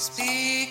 [0.00, 0.70] Speak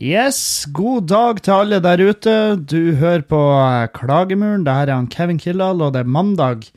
[0.00, 2.34] Yes, god dag til alle der ute.
[2.56, 4.62] Du hører på eh, Klagemuren.
[4.64, 6.70] Det her er han Kevin Kildahl, og det er mandag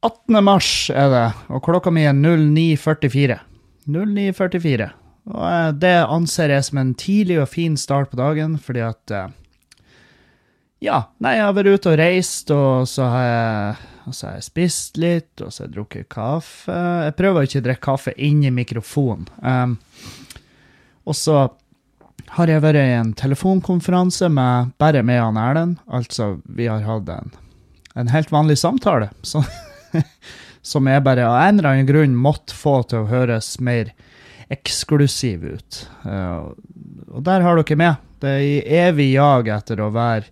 [0.00, 0.38] 18.
[0.40, 1.26] mars, er det.
[1.52, 3.36] Og klokka mi er 09.44.
[3.84, 4.88] 09.44.
[5.28, 9.12] Og eh, det anser jeg som en tidlig og fin start på dagen, fordi at
[9.12, 9.28] eh,
[10.88, 14.48] Ja, nei, jeg har vært ute og reist, og så har jeg, så har jeg
[14.48, 16.82] spist litt, og så har jeg drukket kaffe.
[17.10, 19.28] Jeg prøver ikke å drikke kaffe inni mikrofonen.
[19.44, 19.76] Um,
[21.04, 21.50] og så
[22.36, 25.80] har jeg vært i en telefonkonferanse med, bare med han Erlend.
[25.86, 27.32] Altså, vi har hatt en,
[27.94, 29.44] en helt vanlig samtale, så,
[30.62, 33.92] som jeg bare av en eller annen grunn måtte få til å høres mer
[34.52, 35.82] eksklusiv ut.
[36.04, 36.52] Uh,
[37.12, 38.08] og der har dere med.
[38.22, 40.28] Det er i evig jag etter å være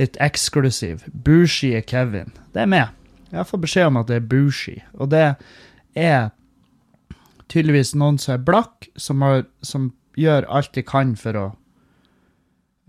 [0.00, 1.04] litt eksklusiv.
[1.12, 2.32] Bougie Kevin.
[2.54, 2.96] Det er med.
[3.30, 4.80] Jeg får beskjed om at det er Bushy.
[4.98, 5.34] og det
[5.94, 6.30] er
[7.50, 9.90] tydeligvis noen som er blakk, som, har, som
[10.20, 11.46] gjør alt de kan for å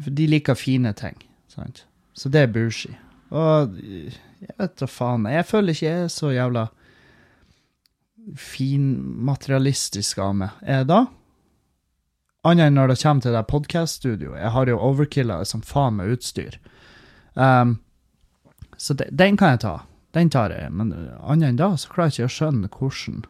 [0.01, 1.17] For de liker fine ting.
[1.47, 1.83] Sant?
[2.17, 2.95] Så det er bushi.
[3.29, 3.75] Og
[4.41, 5.27] jeg vet da faen.
[5.29, 6.63] Jeg føler ikke jeg er så jævla
[8.37, 10.57] finmaterialistisk av meg.
[10.65, 11.03] Er jeg da?
[12.49, 14.39] Annet enn når det kommer til det podkast-studioet.
[14.41, 16.57] Jeg har jo overkilla det som faen med utstyr.
[17.37, 17.77] Um,
[18.81, 19.75] så de, den kan jeg ta.
[20.17, 20.71] Den tar jeg.
[20.73, 23.21] Men annet enn da, så klarer jeg ikke å skjønne hvordan.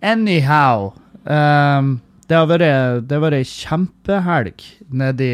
[0.00, 0.94] Anyhow.
[1.28, 5.28] Um, det har vært, det har vært ei kjempehelg nede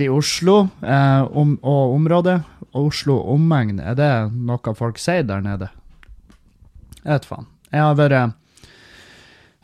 [0.00, 2.38] i, Oslo eh, om, og området.
[2.76, 5.68] Oslo omegn, er det noe folk sier der nede?
[7.02, 7.48] Jeg vet faen.
[7.70, 8.36] Jeg har vært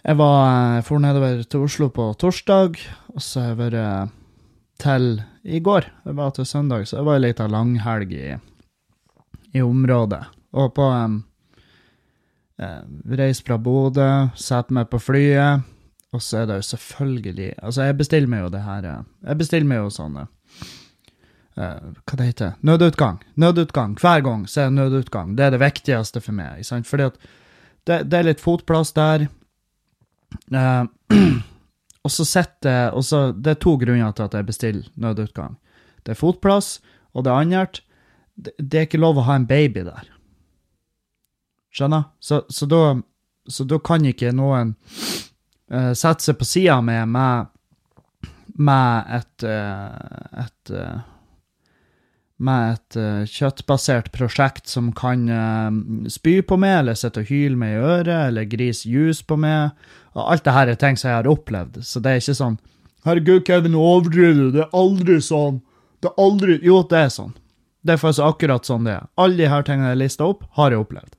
[0.06, 2.76] Jeg var for nedover til Oslo på torsdag,
[3.14, 4.12] og så har jeg vært
[4.78, 5.08] til
[5.42, 5.88] i går.
[6.04, 8.36] Det var til søndag, så det var ei lita langhelg i,
[9.56, 10.20] i området.
[10.52, 11.16] Og på um,
[12.60, 12.84] eh,
[13.18, 15.64] Reis fra Bodø, sette meg på flyet.
[16.16, 19.40] Og så er det jo selvfølgelig Altså, jeg bestiller meg jo det her eh, Jeg
[19.42, 20.28] bestiller meg jo sånn uh,
[21.56, 23.18] Hva det heter Nødutgang.
[23.36, 23.96] Nødutgang.
[24.00, 25.34] Hver gang så er det nødutgang.
[25.36, 26.60] Det er det viktigste for meg.
[26.60, 26.88] ikke sant?
[26.88, 27.20] Fordi at
[27.86, 29.28] det, det er litt fotplass der.
[30.52, 30.88] Uh,
[32.04, 35.56] og så sitter Og så Det er to grunner til at jeg bestiller nødutgang.
[36.04, 36.80] Det er fotplass,
[37.14, 37.80] og det er
[38.36, 40.10] det, det er ikke lov å ha en baby der.
[41.74, 42.10] Skjønner?
[42.20, 43.00] Så, så, da,
[43.48, 44.74] så da kan ikke noen
[45.72, 47.50] uh, sette seg på sida med, med,
[48.56, 51.04] med et, uh, et uh,
[52.36, 55.70] med et uh, kjøttbasert prosjekt som kan uh,
[56.12, 59.72] spy på meg, eller sitte og hyle meg i øret, eller grise juice på meg.
[60.16, 62.58] Og alt det her er ting som jeg har opplevd, så det er ikke sånn
[63.06, 64.54] Herregud, Kevin, overdriver du.
[64.56, 65.60] Det er aldri sånn.
[66.02, 67.36] Det er aldri Jo, det er sånn.
[67.86, 69.04] Det er faktisk akkurat sånn det er.
[69.22, 71.12] Alle de her tingene jeg lista opp, har jeg opplevd.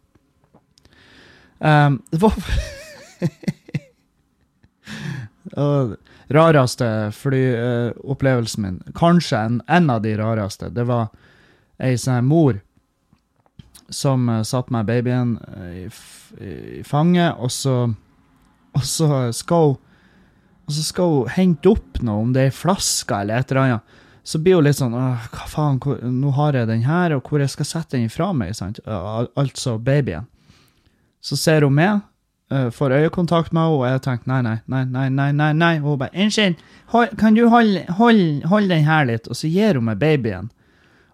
[1.63, 2.35] Um, det var
[5.57, 5.95] Og
[6.33, 11.07] rareste flyopplevelsen min, kanskje en, en, av de rareste, det var
[11.79, 12.59] ei sånn mor
[13.93, 15.37] som uh, satte meg babyen
[15.71, 17.77] i, i, i, fanget, og så,
[18.75, 19.83] og så skal hun
[20.67, 23.61] og så skal hun hente opp noe, om det er ei flaske eller et eller
[23.61, 23.99] annet.
[24.27, 27.39] Så blir hun litt sånn Hva faen, hvor, nå har jeg den her, og hvor
[27.39, 28.51] jeg skal sette den ifra meg?
[28.57, 28.81] sant?
[28.83, 30.27] Altså babyen.
[31.23, 32.03] Så ser hun med,
[32.53, 35.73] uh, får øyekontakt med henne, og jeg tenker nei, nei, nei, nei, nei, nei, nei.
[35.81, 36.55] Og hun bare 'Unnskyld,
[37.17, 40.51] kan du holde, hold, hold den her litt?' Og så gir hun meg babyen.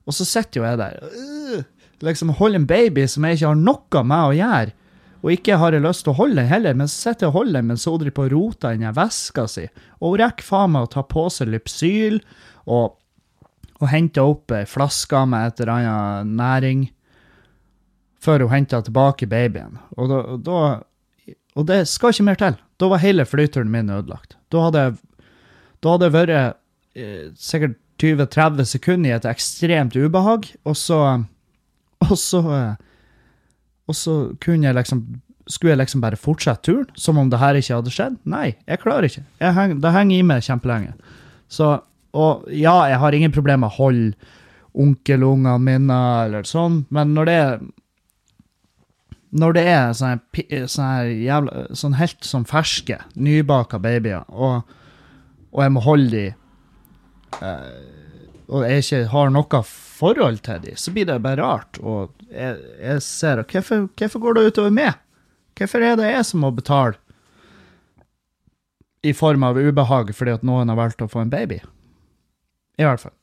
[0.05, 1.63] Og så sitter jo jeg der uh,
[2.03, 4.73] liksom holder en baby som jeg ikke har noe med å gjøre.
[5.23, 7.37] Og ikke har jeg lyst til å holde den heller, men så sitter jeg og
[7.37, 9.69] holder den mens hun driver på og roter inni veska si.
[10.01, 12.19] Og hun rekker faen meg å ta på seg Lypsyl
[12.67, 12.97] og,
[13.79, 16.83] og hente opp ei flaske med et eller annet næring
[18.23, 19.79] før hun henter tilbake babyen.
[19.95, 20.11] Og
[20.43, 20.59] da
[21.55, 22.55] og det skal ikke mer til.
[22.81, 24.37] Da var hele flyturen min ødelagt.
[24.51, 24.85] Da hadde
[25.83, 26.33] da jeg vært
[26.95, 30.99] eh, sikkert 20-30 sekunder i et ekstremt ubehag, og så
[32.03, 32.73] Og så eh,
[33.87, 34.13] Og så
[34.43, 35.03] kunne jeg liksom
[35.47, 38.15] Skulle jeg liksom bare fortsette turen, som om det her ikke hadde skjedd?
[38.23, 39.25] Nei, jeg klarer ikke.
[39.43, 40.93] Jeg heng, det henger i meg kjempelenge.
[41.51, 41.81] Så
[42.13, 44.13] Og ja, jeg har ingen problemer med å holde
[44.73, 47.59] onkelungene mine eller sånn, men når det er
[49.33, 50.21] når det er sånne,
[50.69, 54.61] sånne jævla, sånn helt sånn ferske, nybaka babyer, og,
[55.51, 56.25] og jeg må holde de
[57.41, 58.01] eh,
[58.53, 61.79] og jeg ikke har noe forhold til dem, så blir det bare rart.
[61.79, 64.99] Og jeg, jeg ser hvorfor, hvorfor går det utover meg?
[65.57, 66.99] Hvorfor er det jeg som må betale
[69.03, 71.61] i form av ubehag fordi at noen har valgt å få en baby?
[72.77, 73.15] I hvert fall.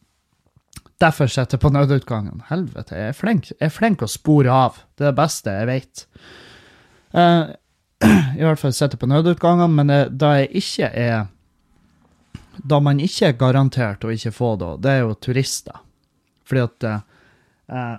[1.01, 2.43] Derfor sitter jeg på nødutgangen.
[2.51, 4.83] Helvete, jeg er flink, jeg er flink å spore av.
[4.99, 6.03] Det er det beste jeg vet.
[7.17, 7.53] Uh,
[8.39, 11.29] I hvert fall sitter jeg på nødutgangen, men det, da jeg ikke er
[12.61, 15.81] Da man ikke er garantert å ikke få det, det er jo turister.
[16.45, 16.99] Fordi at uh,
[17.73, 17.97] eh,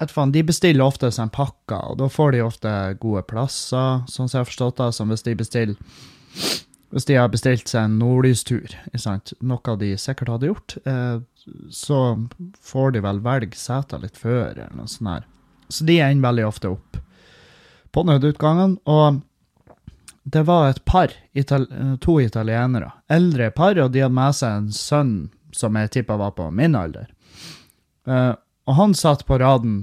[0.00, 2.72] vet De bestiller ofte seg en pakke, og da får de ofte
[3.02, 5.76] gode plasser, sånn som jeg har forstått det, som hvis de bestiller
[6.94, 8.72] hvis de har bestilt seg en nordlystur,
[9.44, 11.18] noe de sikkert hadde gjort, eh,
[11.70, 12.00] så
[12.64, 15.26] får de vel velge seter litt før, eller noe sånt her.
[15.68, 17.00] Så de ender veldig ofte opp
[17.92, 19.20] på nødutgangen, og
[20.28, 21.12] det var et par,
[22.00, 25.12] to italienere, eldre par, og de hadde med seg en sønn
[25.56, 27.08] som jeg tippa var på min alder.
[28.08, 28.34] Eh,
[28.68, 29.78] og han satt på raden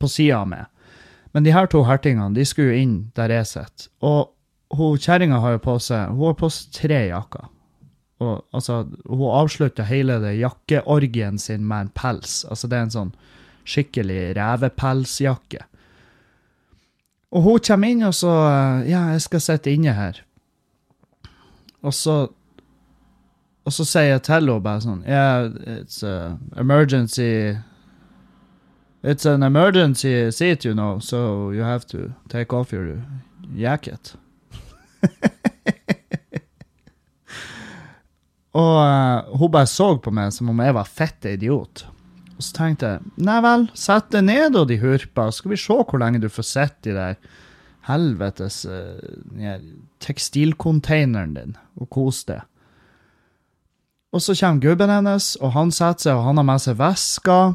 [0.00, 0.68] på sida av meg.
[1.32, 3.90] Men de her to hertingene de skulle inn der jeg sitter.
[4.00, 4.32] Og
[4.76, 7.48] kjerringa har jo på seg hun har på seg tre jakker.
[8.20, 12.44] Og altså, hun avslutta hele det jakkeorgien sin med en pels.
[12.44, 13.12] Altså, det er en sånn
[13.64, 15.64] skikkelig revepelsjakke.
[17.30, 18.32] Og hun kommer inn og så
[18.88, 20.20] Ja, jeg skal sitte inne her.
[21.82, 22.28] Og så
[23.64, 27.56] Og så sier jeg til henne bare sånn Yeah, it's an emergency
[29.02, 33.00] It's an emergency seat, you know, so you have to take off your
[33.54, 34.14] jacket.
[38.60, 41.84] Og uh, hun bare så på meg som om jeg var fette idiot.
[42.34, 45.60] Og så tenkte jeg, nei vel, sett deg ned og de hurpa, så skal vi
[45.60, 47.14] se hvor lenge du får sitte i der
[47.86, 48.98] helvetes uh,
[50.02, 52.46] tekstilcontaineren din og kose deg.
[54.10, 57.52] Og så kommer gubben hennes, og han setter seg, og han har med seg vesker.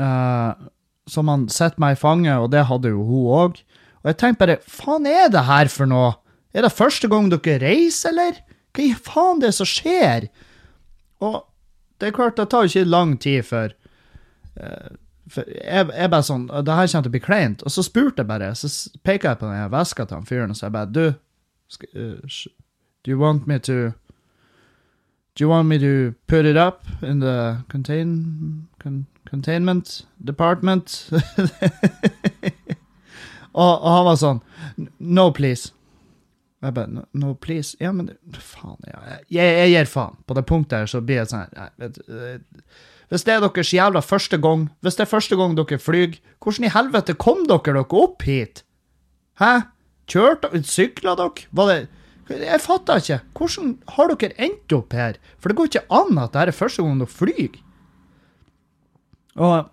[0.00, 0.52] Uh,
[1.06, 3.60] som han setter meg i fanget, og det hadde jo hun òg.
[4.02, 6.16] Og jeg tenkte bare, faen er det her for noe?
[6.52, 8.40] Er det første gang dere reiser, eller?
[8.72, 10.26] Hva i faen det er som skjer?
[11.22, 11.38] Og
[12.00, 13.74] det er klart, det tar jo ikke lang tid før
[14.58, 14.90] uh,
[15.32, 17.62] for jeg, jeg bare sånn, det her kommer til å bli kleint.
[17.64, 18.68] Og så spurte jeg bare, så
[19.06, 21.12] peker jeg på den veska til han fyren og så bare, du,
[21.94, 23.92] do you want me to
[25.34, 31.08] Do you want me to put it up in the contain, con, containment department?
[33.52, 34.42] og, og, han var sånn
[34.98, 35.72] No, please.
[36.62, 37.76] Jeg bare No, no please?
[37.82, 39.00] Ja, men faen, ja.
[39.28, 40.18] Jeg, jeg, gir faen.
[40.26, 41.48] På det punktet her så blir jeg sånn
[41.82, 41.98] vet,
[43.12, 46.68] Hvis det er deres jævla første gang, hvis det er første gang dere flyr, hvordan
[46.68, 48.64] i helvete kom dere dere opp hit?
[49.42, 49.68] Hæ?
[50.10, 51.50] Kjørte Sykla dere?
[51.52, 51.82] Var det
[52.30, 53.18] jeg fatter ikke.
[53.36, 55.18] Hvordan har dere endt opp her?
[55.38, 57.58] For det går ikke an at det er første gang dere flyr.
[59.36, 59.71] Og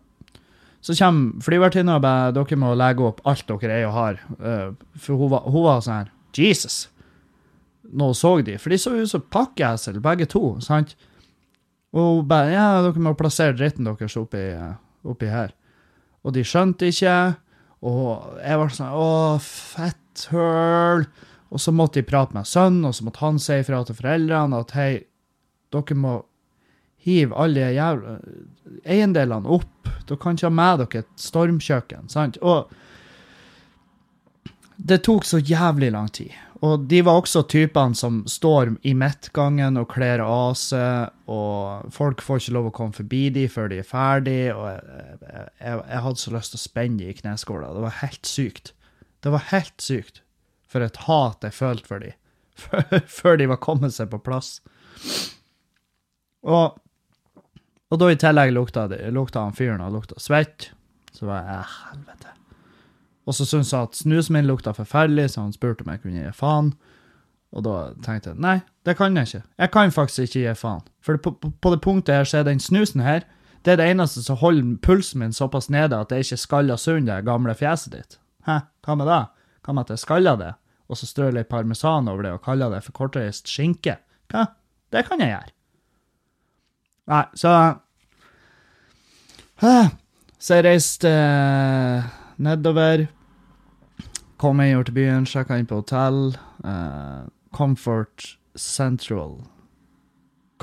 [0.82, 4.22] så kommer flyvertinna og bare dere må legge opp alt dere er og har.
[4.40, 6.88] Uh, for hun var, hun var sånn her Jesus!
[7.90, 10.60] Nå så de, for de så ut som pakkeesel, begge to.
[10.62, 10.94] sant?
[11.96, 14.44] Og hun bare Ja, dere må plassere dritten deres oppi,
[15.04, 15.56] oppi her.
[16.24, 17.16] Og de skjønte ikke.
[17.82, 19.10] Og jeg var sånn Å,
[19.42, 21.08] fetthøl.
[21.50, 24.60] Og så måtte de prate med sønnen, og så måtte han si ifra til foreldrene
[24.62, 24.92] at hei,
[25.74, 26.20] dere må
[27.10, 28.20] hive alle jævla
[28.86, 29.90] eiendelene opp.
[30.06, 32.10] Dere kan ikke ha med dere et stormkjøkken.
[32.10, 32.38] sant?
[32.42, 32.70] Og
[34.80, 36.32] det tok så jævlig lang tid.
[36.66, 42.24] Og de var også typene som står i midtgangen og kler av seg, og folk
[42.24, 45.20] får ikke lov å komme forbi de før de er ferdig, og jeg,
[45.62, 47.72] jeg, jeg hadde så lyst til å spenne de i kneskåla.
[47.78, 48.74] Det var helt sykt.
[49.24, 50.22] Det var helt sykt
[50.70, 52.12] for et hat jeg følte for de,
[53.20, 54.58] før de var kommet seg på plass.
[56.44, 56.76] Og,
[57.90, 60.72] og da i tillegg lukta, det, lukta han fyren og lukta svett,
[61.16, 62.36] så var jeg eh, helvete.
[63.30, 66.24] Og så syntes han at snusen min lukta forferdelig, så han spurte om jeg kunne
[66.24, 66.72] gi faen.
[67.54, 69.44] Og da tenkte jeg nei, det kan jeg ikke.
[69.58, 70.86] Jeg kan faktisk ikke gi faen.
[71.06, 73.26] For på, på, på det punktet her så er den snusen her
[73.66, 77.10] det er det eneste som holder pulsen min såpass nede at jeg ikke skaller sund
[77.10, 78.20] det gamle fjeset ditt.
[78.48, 79.24] Hæ, hva med det?
[79.66, 80.54] Hva med at jeg skaller det,
[80.88, 83.98] og så strør litt parmesan over det og kaller det for kortreist skinke?
[84.32, 84.48] Hva?
[84.90, 85.52] Det kan jeg gjøre.
[87.10, 87.54] Nei, så
[90.40, 92.06] Så jeg reiste eh,
[92.40, 93.08] nedover.
[94.40, 96.38] Kom jeg til byen, sjekka inn på hotell.
[96.64, 99.42] Uh, Comfort Central.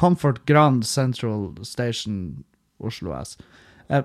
[0.01, 2.45] Comfort Grand Central Station
[2.81, 3.37] Oslo S.
[3.89, 4.05] Eh,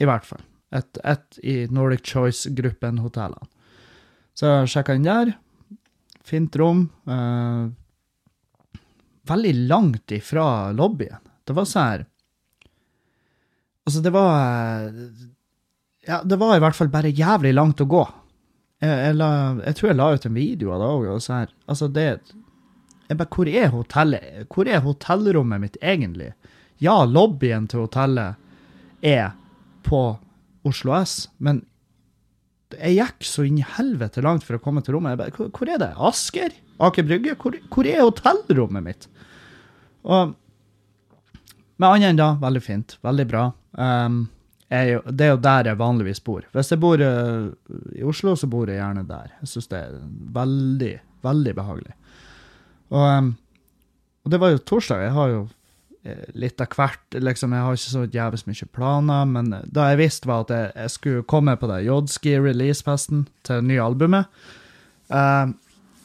[0.00, 0.40] I hvert fall.
[0.72, 3.50] Et, et i Nordic Choice-gruppen-hotellene.
[4.32, 5.34] Så jeg sjekka inn der.
[6.24, 6.86] Fint rom.
[7.04, 7.66] Eh,
[9.28, 11.20] veldig langt ifra lobbyen.
[11.52, 12.04] Det var sånn her
[13.82, 14.92] Altså, det var
[16.06, 18.02] Ja, det var i hvert fall bare jævlig langt å gå.
[18.82, 19.28] Jeg, jeg, la,
[19.62, 22.06] jeg tror jeg la ut en video av det òg, og så her Altså, det
[23.10, 24.46] jeg bare, Hvor er hotellet?
[24.50, 26.30] Hvor er hotellrommet mitt egentlig?
[26.82, 28.38] Ja, lobbyen til hotellet
[29.04, 29.34] er
[29.86, 30.00] på
[30.66, 31.64] Oslo S, men
[32.72, 35.12] jeg gikk så inn i helvete langt for å komme til rommet.
[35.12, 35.90] Jeg bare, hvor, hvor er det?
[36.08, 36.54] Asker?
[36.82, 37.34] Aker Brygge?
[37.42, 39.08] Hvor, hvor er hotellrommet mitt?
[40.06, 40.32] Og
[41.82, 42.96] med annet enn da, veldig fint.
[43.04, 43.46] Veldig bra.
[43.78, 44.24] Um,
[44.72, 46.44] jeg, det er jo der jeg vanligvis bor.
[46.54, 47.48] Hvis jeg bor uh,
[47.98, 49.32] i Oslo, så bor jeg gjerne der.
[49.42, 49.96] Jeg syns det er
[50.38, 50.92] veldig,
[51.26, 51.96] veldig behagelig.
[52.92, 53.34] Og, um,
[54.22, 55.02] og det var jo torsdag.
[55.02, 55.42] Jeg har jo
[56.06, 57.16] eh, litt av hvert.
[57.18, 60.72] liksom, Jeg har ikke så jævlig mye planer, men da jeg visste var at jeg,
[60.84, 64.44] jeg skulle komme på det Jodski release-festen til det nye albumet
[65.10, 65.50] uh,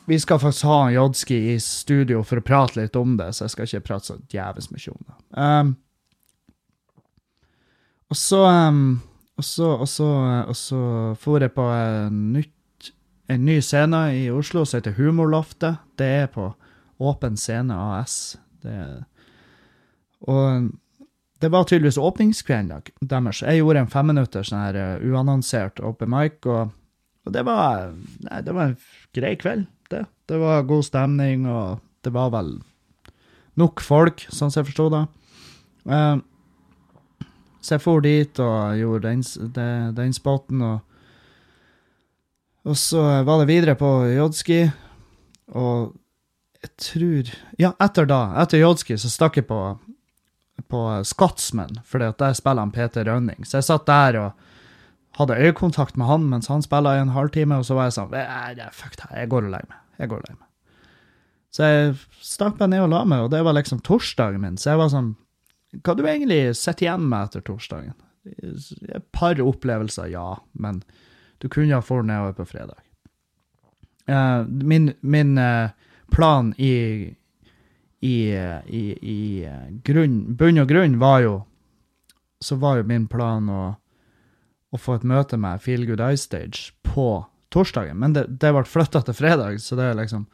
[0.08, 3.54] Vi skal faktisk ha Jodski i studio for å prate litt om det, så jeg
[3.54, 5.18] skal ikke prate så djevelsk mye om det.
[5.36, 5.74] Um,
[8.08, 8.86] og så um,
[9.38, 10.08] og så, og så,
[10.48, 10.80] og så
[11.22, 12.90] for jeg på en, nytt,
[13.30, 15.84] en ny scene i Oslo som heter Humorloftet.
[16.00, 16.50] Det er på
[16.98, 18.38] Åpen Scene AS.
[18.64, 18.80] Det
[20.26, 20.72] og
[21.40, 23.44] det var tydeligvis åpningskvelden deres.
[23.46, 26.72] Jeg gjorde en femminutters sånn uh, uannonsert open mic, og,
[27.28, 27.92] og, det var
[28.26, 28.78] Nei, det var en
[29.14, 30.06] grei kveld, det.
[30.28, 32.58] Det var god stemning, og det var vel
[33.58, 35.04] nok folk, sånn som jeg forsto det.
[35.88, 36.20] Uh,
[37.62, 39.24] så jeg for dit og gjorde den,
[39.56, 40.84] den, den spotten, og
[42.68, 44.66] og så var det videre på Jodski,
[45.56, 45.94] og
[46.60, 47.30] jeg tror
[47.62, 49.62] Ja, etter da, etter Jodski, så stakk jeg på
[50.68, 53.46] på Scotsman, for der spiller han Peter Rønning.
[53.46, 54.47] Så jeg satt der og
[55.18, 58.14] hadde øyekontakt med han mens han spilla i en halvtime, og så var jeg sånn
[58.76, 59.80] Fuck det, jeg går og legger meg.
[59.98, 60.48] Jeg går og legger meg.
[61.54, 64.74] Så jeg stakk meg ned og la meg, og det var liksom torsdagen min, så
[64.74, 65.16] jeg var sånn
[65.84, 67.96] Hva du egentlig sitter igjen med etter torsdagen?
[68.28, 70.82] Et par opplevelser, ja, men
[71.42, 72.80] du kunne ha fått nedover på fredag.
[74.08, 75.70] Uh, min, min uh,
[76.12, 77.14] plan i
[78.00, 78.30] i,
[78.68, 79.50] i, i
[79.84, 81.32] grunn, bunn og grunn var jo
[82.38, 83.62] Så var jo min plan å,
[84.74, 88.66] å få et møte med Feel Good Eye Stage på torsdagen, men det, det ble
[88.68, 90.28] flytta til fredag, så det er liksom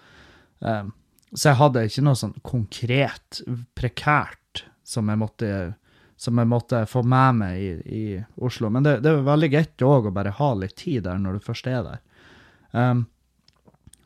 [0.65, 0.85] eh,
[1.33, 3.41] Så jeg hadde ikke noe sånn konkret,
[3.77, 5.53] prekært, som jeg måtte
[6.23, 8.03] som jeg måtte få med meg i, i
[8.45, 8.69] Oslo.
[8.71, 11.47] Men det, det er veldig greit òg å bare ha litt tid der når du
[11.49, 11.99] først er der.
[12.71, 13.01] Um,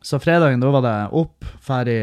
[0.01, 1.99] så fredagen, da var det opp, ferdig,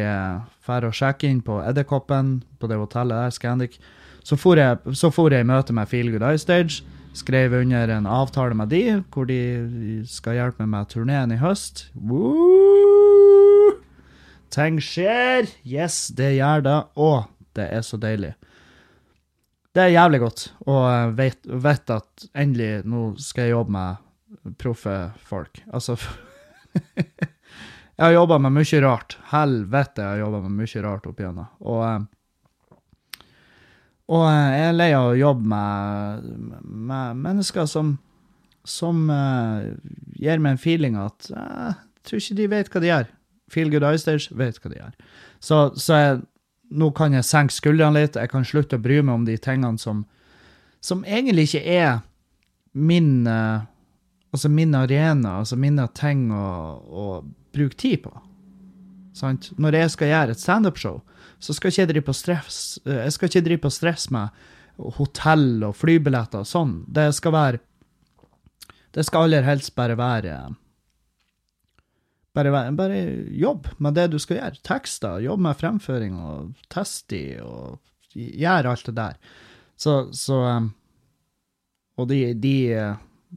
[0.63, 3.79] ferdig å sjekke inn på Edderkoppen, på det hotellet der, Scandic.
[4.25, 6.85] Så for jeg i møte med Feel Good Eye Stage.
[7.15, 8.83] Skrev under en avtale med de,
[9.15, 11.87] hvor de skal hjelpe meg med turneen i høst.
[11.95, 13.77] Woo!
[14.55, 15.47] Ting skjer!
[15.63, 16.79] Yes, det gjør det.
[16.99, 17.11] Å,
[17.55, 18.33] det er så deilig.
[19.75, 20.81] Det er jævlig godt å
[21.15, 25.63] vite at endelig nå skal jeg jobbe med proffe folk.
[25.71, 25.97] Altså
[27.95, 29.17] Jeg har jobba med mye rart.
[29.31, 31.51] Helvete, jeg har jobba med mye rart opp igjennom.
[31.63, 32.01] Og, eh,
[34.13, 36.29] og eh, jeg er lei av å jobbe med,
[36.65, 37.95] med mennesker som,
[38.69, 39.65] som uh,
[40.21, 43.11] gir meg en feeling at jeg tror ikke de vet hva de gjør.
[43.53, 44.97] Feel Good Eye vet hva de gjør.
[45.41, 46.19] Så, så jeg,
[46.75, 48.19] nå kan jeg senke skuldrene litt.
[48.21, 50.05] Jeg kan slutte å bry meg om de tingene som,
[50.85, 52.03] som egentlig ikke er
[52.75, 53.65] min uh,
[54.35, 56.47] Altså min arena, altså mine ting å,
[56.83, 57.03] å
[57.55, 58.11] bruke tid på.
[59.15, 59.53] Sant?
[59.63, 60.97] Når jeg skal gjøre et standup-show,
[61.45, 62.59] så skal ikke jeg drive på stress
[62.89, 64.45] Jeg skal ikke drive på stress med
[64.97, 66.79] hotell og flybilletter og sånn.
[66.91, 67.61] Det skal være
[68.95, 70.39] Det skal aller helst bare være
[72.35, 74.63] bare, bare jobb med det du skal gjøre.
[74.67, 77.79] Tekster, jobb med fremføring og test i og
[78.15, 79.21] gjøre alt det der.
[79.79, 80.73] Så, så um,
[81.99, 82.57] Og de, de,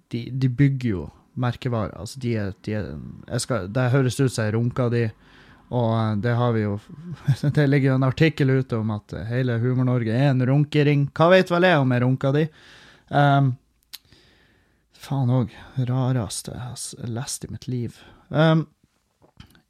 [0.09, 1.03] de, de bygger jo
[1.37, 1.93] merkevarer.
[1.93, 5.03] Altså, de de jeg skal, Det høres ut som jeg runker de,
[5.69, 6.77] og det har vi jo
[7.57, 11.07] Det ligger jo en artikkel ute om at hele Humor-Norge er en runkering.
[11.15, 12.45] Hva vet vel jeg om jeg runka de?
[13.09, 13.51] Um,
[14.95, 15.51] faen òg.
[15.89, 17.99] Rareste jeg har lest i mitt liv.
[18.29, 18.65] Um,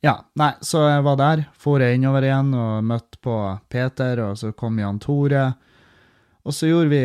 [0.05, 1.43] ja, nei, så jeg var der.
[1.57, 3.39] For jeg innover igjen og møtte på
[3.69, 5.49] Peter, og så kom Jan Tore.
[6.45, 7.03] Og så gjorde vi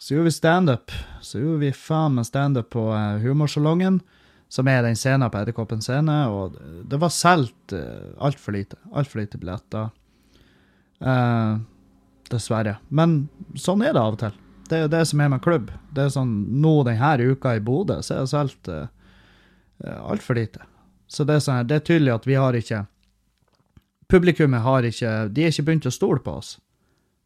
[0.00, 0.92] så gjorde vi standup.
[1.20, 2.86] Så gjorde vi faen meg standup på
[3.20, 3.98] Humorsalongen,
[4.50, 6.56] som er den scenen på Edderkoppen scene, og
[6.90, 8.78] det var solgt uh, altfor lite.
[8.90, 9.90] Altfor lite billetter.
[11.00, 11.58] Eh,
[12.30, 12.76] dessverre.
[12.88, 13.28] Men
[13.58, 14.34] sånn er det av og til.
[14.70, 15.70] Det er det som er med klubb.
[15.94, 18.88] Det er sånn, Nå denne uka i Bodø så er det solgt eh,
[20.04, 20.66] altfor lite.
[21.10, 22.84] Så det er, sånn, det er tydelig at vi har ikke
[24.10, 26.56] publikummet har ikke De er ikke begynt å stole på oss.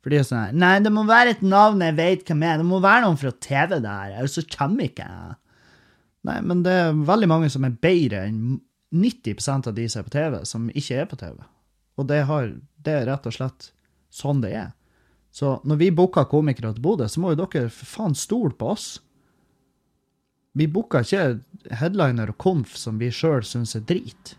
[0.04, 2.60] For de er sånn Nei, det må være et navn jeg vet hvem er.
[2.60, 5.36] Det må være noen fra TV der, ellers så kommer ikke jeg.
[6.24, 8.60] Nei, men det er veldig mange som er bedre enn
[8.94, 11.34] 90% av de som er på TV, som ikke er på TV.
[11.98, 12.52] Og det, har,
[12.86, 13.70] det er rett og slett
[14.14, 14.70] sånn det er.
[15.34, 18.70] Så når vi booker komikere til Bodø, så må jo dere for faen stole på
[18.70, 18.86] oss.
[20.54, 24.36] Vi booker ikke headliner og konf som vi sjøl syns er drit.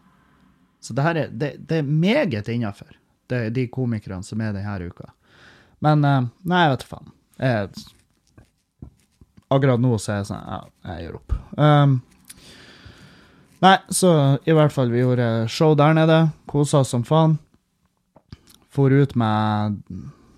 [0.79, 2.95] Så det her er, det, det er meget innafor,
[3.27, 5.11] de komikerne som er denne uka.
[5.83, 7.13] Men eh, nei, jeg vet faen.
[7.41, 7.85] Jeg,
[9.53, 10.59] akkurat nå så er jeg sånn Ja,
[10.89, 11.37] jeg gir opp.
[11.57, 11.95] Um,
[13.65, 14.11] nei, så
[14.45, 16.19] i hvert fall, vi gjorde show der nede.
[16.49, 17.37] Kosa oss som faen.
[18.75, 19.81] For ut med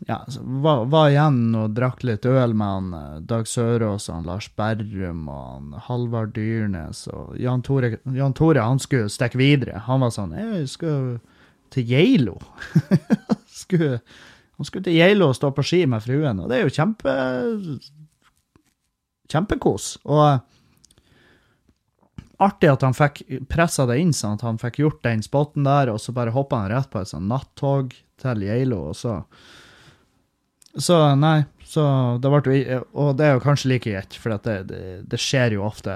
[0.07, 4.29] ja, var, var, igjen og drakk litt øl med han eh, Dag Sørås og han
[4.29, 9.81] Lars Berrum og han Halvard Dyrnes og Jan Tore, Jan Tore han skulle stikke videre.
[9.89, 11.19] Han var sånn 'Jeg skal
[11.75, 12.39] til Geilo'.
[14.57, 17.17] han skulle til Geilo og stå på ski med fruen, og det er jo kjempe
[19.31, 19.97] Kjempekos.
[20.07, 20.39] Og
[22.37, 25.91] artig at han fikk pressa det inn, sånn at han fikk gjort den spotten der,
[25.91, 29.21] og så bare hoppa han rett på et sånn nattog til Geilo, og så
[30.77, 31.83] så nei, så
[32.21, 35.55] det ble jo Og det er jo kanskje like greit, for det, det, det, skjer
[35.55, 35.95] jo ofte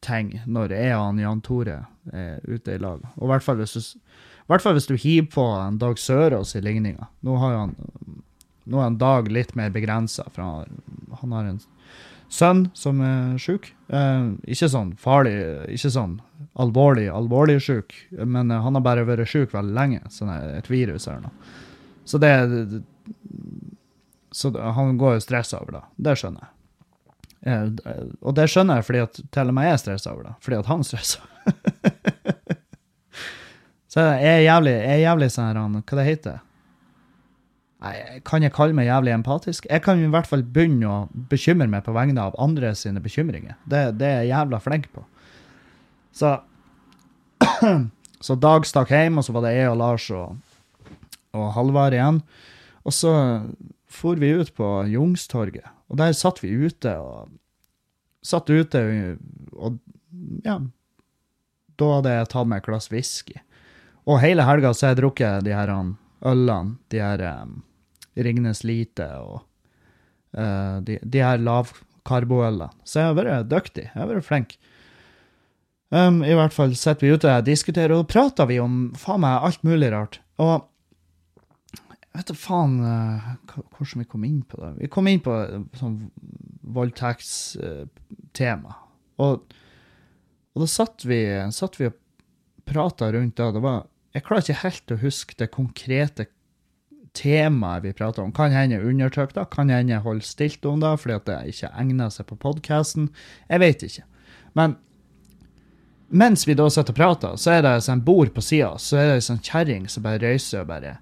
[0.00, 1.76] ting når jeg og Jan Tore
[2.08, 3.02] er ute i lag.
[3.18, 3.98] Og i hvert fall hvis du,
[4.48, 7.10] hvis du hiver på en Dag Sørås i ligninga.
[7.20, 7.76] Nå har han
[8.64, 10.80] nå er en Dag litt mer begrensa, for han,
[11.20, 11.60] han, har en
[12.34, 13.70] sønn som er sjuk.
[13.88, 15.34] Eh, ikke sånn farlig,
[15.74, 16.16] ikke sånn
[16.60, 20.02] alvorlig, alvorlig sjuk, men han har bare vært sjuk veldig lenge.
[20.12, 21.52] Sånn et virus eller noe.
[22.04, 22.32] Så det,
[24.34, 25.84] så han går jo stressa over det.
[26.08, 26.50] Det skjønner jeg.
[27.44, 30.34] Eh, og det skjønner jeg fordi at til og med jeg er stressa over det,
[30.44, 31.30] fordi at han stresser.
[33.92, 36.42] så jeg er jævlig, jeg er jævlig sånn hva det heter
[37.84, 39.66] Nei, Kan jeg kalle meg jævlig empatisk?
[39.68, 40.96] Jeg kan i hvert fall begynne å
[41.30, 43.58] bekymre meg på vegne av andre sine bekymringer.
[43.68, 45.04] Det, det er jeg jævla flink på.
[46.14, 46.32] Så,
[48.26, 50.38] så Dag stakk hjem, og så var det jeg og Lars og,
[51.36, 52.22] og Halvard igjen.
[52.84, 53.12] Og så
[53.94, 57.32] for vi ut på Jungstorget, og der satt vi ute og
[58.24, 58.80] Satt ute
[59.52, 59.74] og
[60.46, 60.54] Ja.
[61.76, 63.34] Da hadde jeg tatt meg et glass whisky.
[64.08, 65.68] Og hele helga så har jeg drukket de her
[66.24, 67.58] ølene, de her um,
[68.16, 69.40] Ringnes Lite og
[70.38, 72.70] uh, de, de, her lavkarboølene.
[72.86, 73.88] Så jeg har vært dyktig.
[73.90, 74.54] Jeg har vært flink.
[75.94, 79.48] Um, I hvert fall sitter vi ute og diskuterer, og prater vi om faen meg
[79.48, 80.20] alt mulig rart.
[80.42, 80.54] Og
[81.74, 83.34] jeg vet da faen uh,
[83.74, 84.72] hvordan vi kom inn på det.
[84.82, 85.34] Vi kom inn på
[85.78, 85.98] sånn
[86.74, 88.74] voldtektstema.
[89.22, 89.54] Og,
[90.54, 91.20] og, da satt vi,
[91.54, 91.98] satt vi og
[92.66, 93.50] prata rundt det.
[93.54, 96.26] det var, jeg klarer ikke helt å huske det konkrete
[97.14, 98.32] temaet vi prater om.
[98.32, 98.80] Kan hende
[99.34, 99.44] da.
[99.44, 103.10] Kan hende holde stilt om det fordi at det ikke egner seg på podkasten.
[103.48, 104.04] Jeg vet ikke.
[104.54, 104.76] Men
[106.08, 108.98] mens vi da sitter og prater, så er det en sånn bord på sida, så
[109.00, 110.98] er det ei sånn kjerring som bare røyser og bare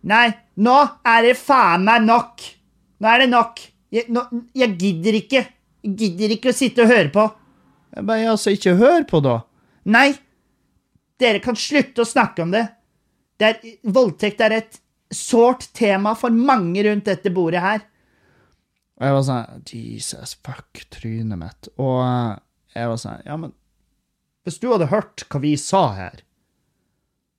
[0.00, 2.44] Nei, nå er det faen meg nok.
[3.00, 3.60] Nå er det nok.
[3.92, 4.22] Jeg, nå,
[4.56, 5.42] jeg gidder ikke.
[5.84, 7.26] Jeg gidder ikke å sitte og høre på.
[7.92, 9.34] Jeg bare, altså, ikke hør på, da.
[9.92, 10.14] Nei.
[11.20, 12.64] Dere kan slutte å snakke om det.
[13.36, 17.86] det er, voldtekt er et sårt tema for mange rundt dette bordet her.
[19.00, 21.70] Og jeg var sånn Jesus, fuck trynet mitt.
[21.80, 22.34] Og eh,
[22.76, 23.54] jeg var sånn Ja, men
[24.44, 26.22] hvis du hadde hørt hva vi sa her,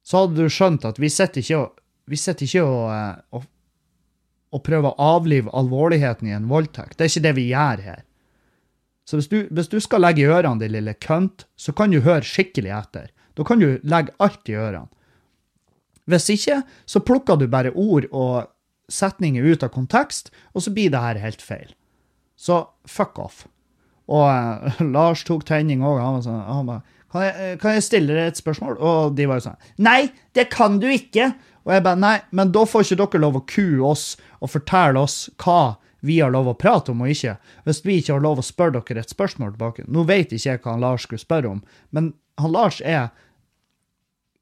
[0.06, 1.82] så hadde du skjønt at vi sitter ikke og
[2.12, 3.46] vi sitter ikke og, eh, og,
[4.52, 6.98] og, prøver å avlive alvorligheten i en voldtekt.
[6.98, 8.02] Det er ikke det vi gjør her.
[9.08, 12.02] Så hvis du, hvis du skal legge i ørene, din lille kønt, så kan du
[12.04, 13.08] høre skikkelig etter.
[13.38, 14.90] Da kan du legge alt i ørene.
[16.10, 18.50] Hvis ikke, så plukker du bare ord og
[18.92, 21.70] setninger ut av kontekst, og så blir det her helt feil.
[22.36, 23.46] Så fuck off.
[24.12, 26.02] Og uh, Lars tok tenning òg.
[26.02, 26.80] Han var sånn han ba,
[27.12, 28.80] kan, jeg, kan jeg stille deg et spørsmål?
[28.80, 31.32] Og de var jo sånn Nei, det kan du ikke!
[31.68, 34.06] Og jeg bare Nei, men da får ikke dere lov å kue oss
[34.40, 37.36] og fortelle oss hva vi har lov å prate om og ikke.
[37.68, 39.86] Hvis vi ikke har lov å spørre dere et spørsmål tilbake.
[39.86, 41.60] Nå vet ikke jeg hva han Lars skulle spørre om,
[41.94, 42.10] men
[42.42, 43.12] han Lars er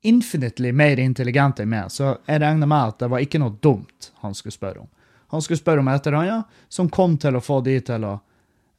[0.01, 4.11] infinitely mer intelligent enn meg, så jeg regner med at det var ikke noe dumt
[4.23, 4.91] han skulle spørre om.
[5.33, 8.15] Han skulle spørre om et eller annet som kom til å få de til å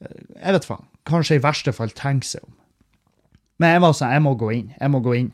[0.03, 0.87] eh, Jeg vet faen.
[1.07, 2.55] Kanskje i verste fall tenke seg om.
[3.61, 4.73] Men jeg var sånn, jeg må gå inn.
[4.81, 5.31] Jeg må gå inn.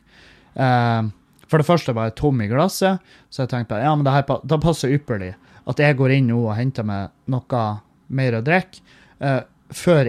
[0.57, 1.09] Uh,
[1.47, 4.25] for det første var jeg tom i glasset, så jeg tenkte ja, men det her,
[4.43, 5.31] da passer ypperlig
[5.67, 7.61] at jeg går inn nå og henter meg noe
[8.07, 8.83] mer å drikke.
[9.23, 10.07] Uh, før,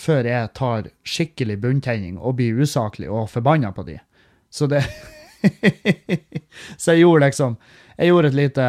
[0.00, 3.98] før, jeg tar skikkelig bunntenning og blir usaklig og forbanna på de.
[4.50, 4.84] Så det
[6.76, 7.56] så jeg gjorde liksom
[7.98, 8.64] Jeg gjorde et lite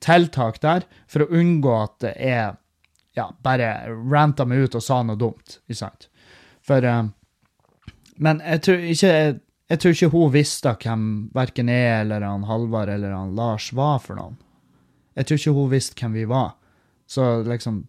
[0.00, 2.56] tiltak der for å unngå at er
[3.16, 6.08] Ja, bare ranta meg ut og sa noe dumt, ikke sant?
[6.64, 7.02] For eh,
[8.16, 9.12] Men jeg tror ikke
[9.66, 13.98] jeg tror ikke hun visste hvem verken jeg eller han Halvard eller han Lars var
[13.98, 14.36] for noen.
[15.18, 16.52] Jeg tror ikke hun visste hvem vi var.
[17.10, 17.84] Så liksom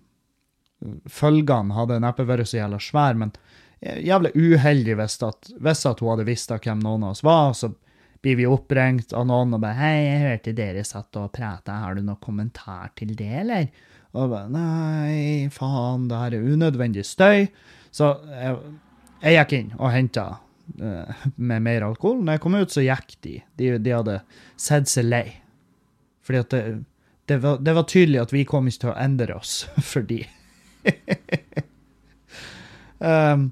[1.10, 3.32] Følgene hadde neppe vært så jævla svære, men
[3.82, 7.54] jævlig uheldig hvis, at, hvis at hun hadde visst hvem noen av oss var.
[7.58, 7.74] Så
[8.22, 11.82] blir vi oppringt av noen og bare 'Hei, jeg hørte dere satt og prata.
[11.84, 13.70] Har du noen kommentar til det, eller?'
[14.13, 17.48] Og bare 'Nei, faen, det her er unødvendig støy'.
[17.92, 18.58] Så jeg,
[19.22, 20.26] jeg gikk inn og henta
[20.82, 22.24] uh, med mer alkohol.
[22.24, 23.42] Når jeg kom ut, så gikk de.
[23.58, 24.20] De, de hadde
[24.58, 25.28] sett seg lei.
[26.26, 26.63] Fordi at det,
[27.28, 30.26] det, var, det, var, tydelig at vi kom ikke til å endre oss for de.
[33.00, 33.52] um,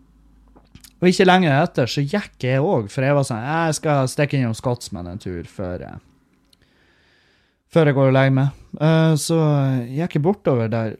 [1.05, 4.39] og ikke lenger etter så gikk jeg òg, for jeg var sånn Jeg skal stikke
[4.39, 5.99] innom Scotsman en tur før jeg,
[7.69, 8.63] før jeg går og legger meg.
[8.79, 9.37] Uh, så
[9.85, 10.97] gikk jeg bortover der,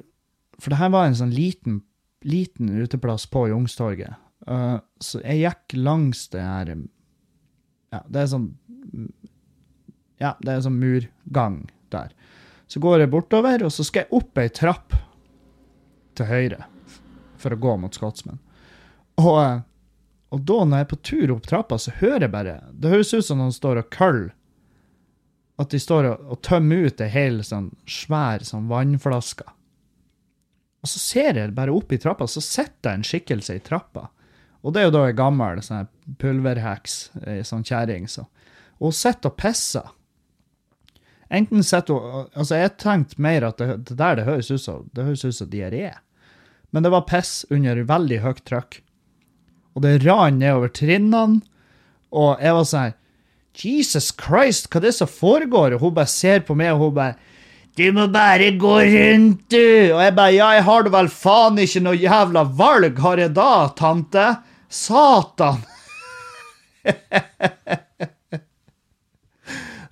[0.62, 1.82] for det her var en sånn liten,
[2.22, 4.22] liten uteplass på Youngstorget.
[4.46, 8.50] Uh, så jeg gikk langs det her Ja, det er sånn
[10.22, 12.14] Ja, det er sånn murgang der.
[12.70, 14.94] Så går jeg bortover, og så skal jeg opp ei trapp
[16.14, 16.68] til høyre
[17.42, 18.38] for å gå mot Scotsman.
[19.18, 19.66] Og
[20.36, 23.14] og da, når jeg er på tur opp trappa, så hører jeg bare Det høres
[23.14, 24.34] ut som noen står og køller.
[25.56, 29.46] At de står og, og tømmer ut ei hel sånn svær sånn vannflaske.
[30.84, 34.10] Og så ser jeg bare opp i trappa, så sitter en skikkelse i trappa.
[34.66, 35.88] Og det er jo da ei gammel sånn
[36.20, 38.10] pulverheks, ei sånn kjerring.
[38.12, 38.26] Så.
[38.82, 39.94] Og hun sitter og pisser.
[41.32, 44.90] Enten sitter hun Altså, jeg tenkte mer at det, det der det høres ut som
[44.92, 45.94] det høres ut som diaré.
[46.76, 48.82] Men det var piss under veldig høyt trykk
[49.76, 51.42] og det rant nedover trinnene.
[52.16, 52.94] Og jeg var sånn
[53.56, 55.76] Jesus Christ, hva er det som foregår?
[55.76, 57.16] Og hun bare ser på meg, og hun bare
[57.76, 59.94] Du må bare gå rundt, du!
[59.94, 63.32] Og jeg bare Ja, jeg har da vel faen ikke noe jævla valg, har jeg
[63.36, 64.26] da, tante?
[64.72, 65.64] Satan!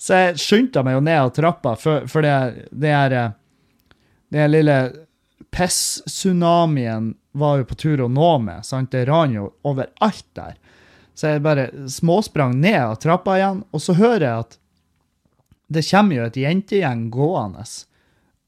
[0.03, 3.09] Så jeg skyndte meg jo ned av trappa, for, for det, det er
[4.33, 4.77] det lille
[5.53, 8.65] piss-tsunamien var jo på tur å nå meg.
[8.65, 8.91] sant?
[8.91, 10.57] Det ran jo overalt der.
[11.13, 14.57] Så jeg bare småsprang ned av trappa igjen, og så hører jeg at
[15.73, 17.65] det kommer jo et jentegjeng gående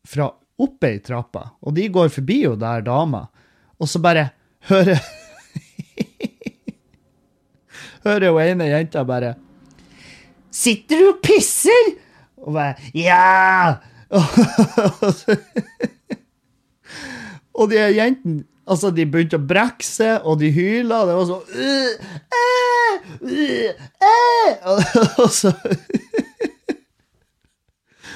[0.05, 3.25] fra oppe i trappa, og de går forbi jo der dama,
[3.81, 4.29] og så bare
[4.69, 5.01] hører
[8.05, 9.33] Hører jo ene jenta bare
[10.53, 11.89] Sitter du og pisser?
[12.45, 13.81] Og bare Ja!
[17.55, 21.05] og de jentene Altså, de begynte å brekke seg, og de hyla.
[21.05, 21.93] Det var sånn øh,
[23.21, 23.69] øh,
[24.09, 24.49] øh,
[25.21, 25.53] Og så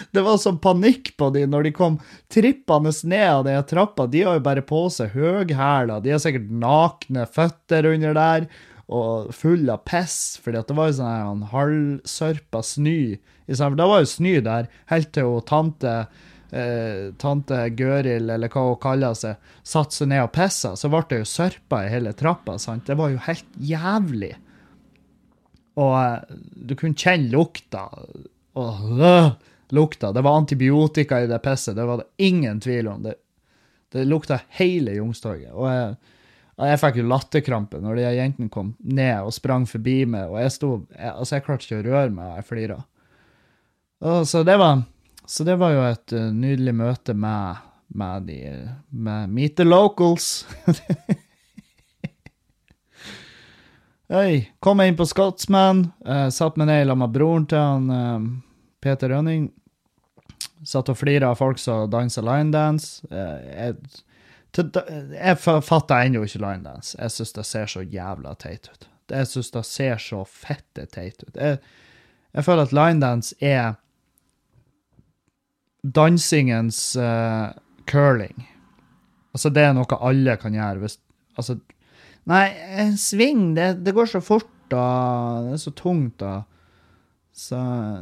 [0.09, 1.99] Det var sånn panikk på de når de kom
[2.33, 4.07] trippende ned av den trappa.
[4.09, 6.01] De har jo bare på seg høghæler.
[6.01, 8.47] De har sikkert nakne føtter under der
[8.89, 13.21] og full av piss, fordi det var jo sånn halvsørpa snø.
[13.45, 16.09] Det var jo snø der helt til hun tante
[16.51, 21.03] eh, tante Gøril, eller hva hun kaller seg, satte seg ned og pissa, så ble
[21.09, 22.57] det jo sørpa i hele trappa.
[22.59, 22.85] sant?
[22.87, 24.33] Det var jo helt jævlig.
[25.79, 26.37] Og eh,
[26.69, 27.87] du kunne kjenne lukta.
[28.59, 29.31] Og, øh,
[29.75, 30.11] lukta.
[30.11, 33.03] Det var antibiotika i det pisset, det var det ingen tvil om.
[33.03, 33.15] Det,
[33.93, 35.51] det lukta hele Youngstorget.
[35.53, 35.97] Og jeg,
[36.59, 40.55] jeg fikk jo latterkrampe når de jentene kom ned og sprang forbi meg, og jeg
[40.57, 42.79] sto jeg, Altså, jeg klarte ikke å røre meg, og jeg flira.
[43.99, 44.81] Så det var
[45.29, 47.57] så det var jo et uh, nydelig møte med,
[47.93, 48.37] med, de,
[48.89, 50.47] med Meet the Locals.
[54.09, 55.83] Hei, kom inn på Scotsman.
[56.01, 58.23] Uh, satt meg ned sammen med broren til han uh,
[58.81, 59.51] Peter Rønning.
[60.65, 63.05] Satt og flira av folk som dansa linedance.
[63.13, 63.75] Jeg,
[64.57, 66.97] jeg fatter ennå ikke linedance.
[66.97, 68.89] Jeg syns det ser så jævla teit ut.
[69.13, 71.37] Jeg syns det ser så fette teit ut.
[71.37, 71.61] Jeg,
[72.33, 73.77] jeg føler at linedance er
[75.83, 77.51] dansingens uh,
[77.89, 78.47] curling.
[79.33, 80.99] Altså, det er noe alle kan gjøre hvis
[81.39, 81.53] Altså,
[82.27, 82.49] nei,
[82.99, 84.81] sving, det, det går så fort, da.
[85.45, 86.41] Det er så tungt, da.
[87.31, 87.59] Så,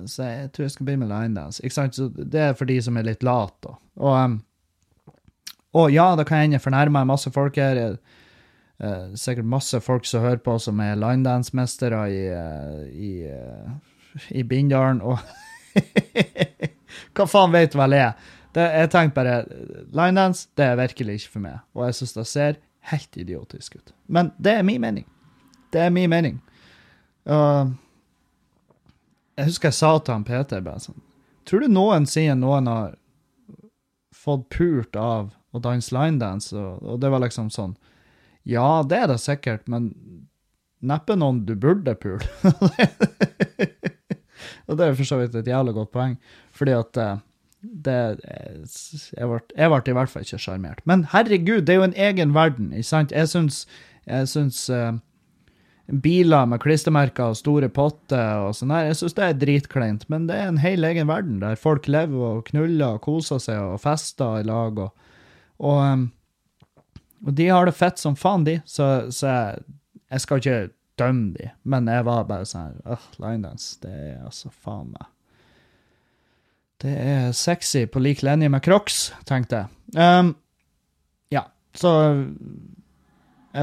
[0.10, 1.62] så, jeg tror jeg skal bli med linedance.
[1.62, 2.00] Ikke sant?
[2.00, 3.76] Så det er for de som er litt late, da.
[4.02, 4.40] Og, um,
[5.78, 8.00] og ja, da kan hende jeg fornærmer masse folk her.
[8.82, 14.42] Uh, sikkert masse folk som hører på, som er linedance-mestere i, uh, i, uh, i
[14.50, 15.04] Bindalen.
[15.06, 15.22] Og
[17.18, 18.14] Hva faen vet vel jeg?
[18.56, 19.34] Det, jeg tenkte bare
[19.94, 21.58] Linedance, det er virkelig ikke for meg.
[21.78, 22.60] Og jeg syns det ser
[22.92, 23.92] helt idiotisk ut.
[24.08, 25.06] Men det er min mening.
[25.76, 26.38] Det er min mening.
[27.28, 27.74] Uh,
[29.38, 31.02] Jeg husker jeg sa til han Peter bare sånn
[31.48, 32.96] Tror du noensinne noen har
[34.16, 36.56] fått pult av å danse linedance?
[36.56, 37.76] Og, og det var liksom sånn
[38.48, 39.92] Ja, det er det sikkert, men
[40.80, 42.24] neppe noen du burde pule.
[44.68, 46.16] og det er for så vidt et jævlig godt poeng,
[46.56, 47.18] fordi at eh,
[47.62, 47.98] det
[49.18, 50.84] jeg ble i hvert fall ikke sjarmert.
[50.86, 53.14] Men herregud, det er jo en egen verden, ikke sant?
[53.16, 53.64] Jeg syns,
[54.06, 55.00] jeg syns uh,
[56.04, 60.28] biler med klistremerker og store potter og sånn her, jeg syns det er dritkleint, men
[60.30, 63.82] det er en hel egen verden der folk lever og knuller og koser seg og
[63.84, 65.10] fester i lag og,
[65.58, 66.08] og, um,
[67.26, 69.64] og de har det fett som faen, de, så, så jeg,
[70.14, 70.60] jeg skal ikke
[71.00, 75.08] dømme de, men jeg var bare sånn her Åh, linedance, det er altså faen meg
[76.84, 79.98] Det er sexy på lik linje med Crocs, tenkte jeg.
[79.98, 80.36] Um,
[81.34, 81.94] ja, så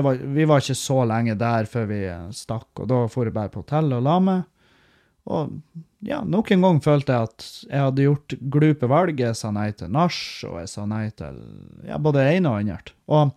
[0.03, 2.01] var, vi var ikke så lenge der før vi
[2.35, 4.43] stakk, og da for jeg bare på hotellet og la meg.
[5.31, 5.55] Og
[6.05, 9.21] ja, nok en gang følte jeg at jeg hadde gjort glupe valg.
[9.21, 10.19] Jeg sa nei til nach,
[10.49, 11.39] og jeg sa nei til
[11.87, 12.93] ja, både det ene og annet.
[13.09, 13.33] Og,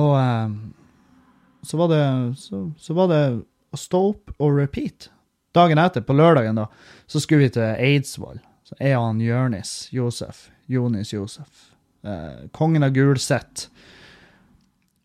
[0.00, 0.56] og eh,
[1.62, 2.02] så, var det,
[2.40, 3.22] så, så var det
[3.70, 5.10] å stå opp og repeat.
[5.56, 6.68] Dagen etter, på lørdagen, da,
[7.06, 8.38] så skulle vi til Eidsvoll.
[8.68, 10.48] Så er han Jørnis Josef.
[10.68, 11.70] Jonis Josef.
[12.04, 13.68] Eh, kongen av Gulset.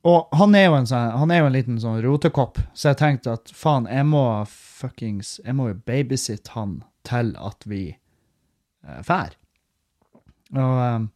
[0.03, 2.99] Og han er jo en, sånn, han er jo en liten sånn rotekopp, så jeg
[2.99, 8.99] tenkte at faen, jeg må fuckings Jeg må jo babysitte han til at vi eh,
[9.07, 9.37] fær.
[10.53, 11.07] Og eh,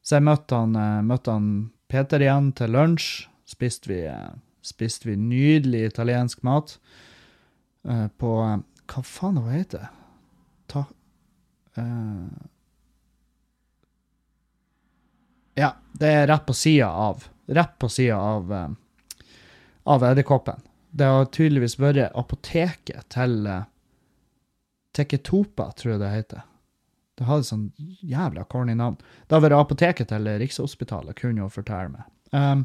[0.00, 1.52] Så jeg møtte han, eh, møtte han
[1.88, 3.28] Peter igjen til lunsj.
[3.48, 4.32] Spiste vi, eh,
[4.64, 6.78] spiste vi nydelig italiensk mat
[7.88, 8.32] eh, på
[8.90, 9.90] Hva faen det heter det?
[10.72, 10.84] Ta...
[11.74, 12.28] Uh,
[15.58, 18.68] ja, det er rett på sida av Rett på sida av, uh,
[19.90, 20.62] av Edderkoppen.
[20.90, 23.66] Det har tydeligvis vært apoteket til uh,
[24.96, 26.46] Teketopa, tror jeg det heter.
[27.18, 27.66] Det hadde sånn
[28.00, 28.96] jævla corny navn.
[29.26, 32.08] Det har vært apoteket til Rikshospitalet, kunne jo fortelle meg.
[32.34, 32.64] Um,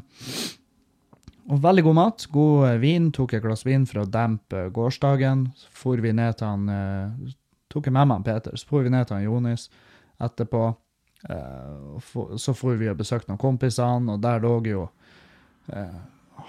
[1.48, 2.26] og veldig god mat.
[2.32, 3.10] God eh, vin.
[3.14, 5.46] Tok et glass vin for å dempe gårsdagen.
[5.56, 7.32] Så for vi ned til han uh,
[7.70, 9.68] Tok jeg med meg han Peter, så for vi ned til han Jonis
[10.18, 10.64] etterpå.
[12.40, 14.86] Så for vi og besøkte noen kompisene, og der lå jo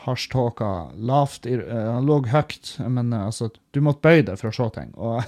[0.02, 4.92] hasjtåka lavt Han lå høyt, men altså, du måtte bøye deg for å se ting.
[4.98, 5.22] Og,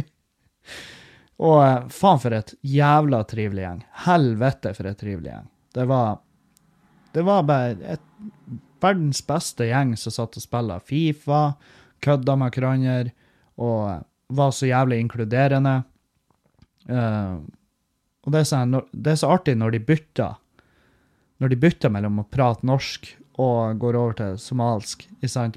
[1.50, 3.82] og faen for et jævla trivelig gjeng.
[4.06, 5.48] Helvete for et trivelig gjeng.
[5.76, 6.20] Det var
[7.12, 8.04] Det var bare et,
[8.82, 11.42] verdens beste gjeng som satt og spilte Fifa,
[12.02, 13.12] kødda med hverandre
[13.62, 15.82] og var så jævlig inkluderende.
[16.88, 17.38] Uh,
[18.24, 20.38] og det er, så, det er, så artig når de bytter
[21.42, 23.08] når de bytter mellom å prate norsk
[23.42, 25.06] og går over til somalsk,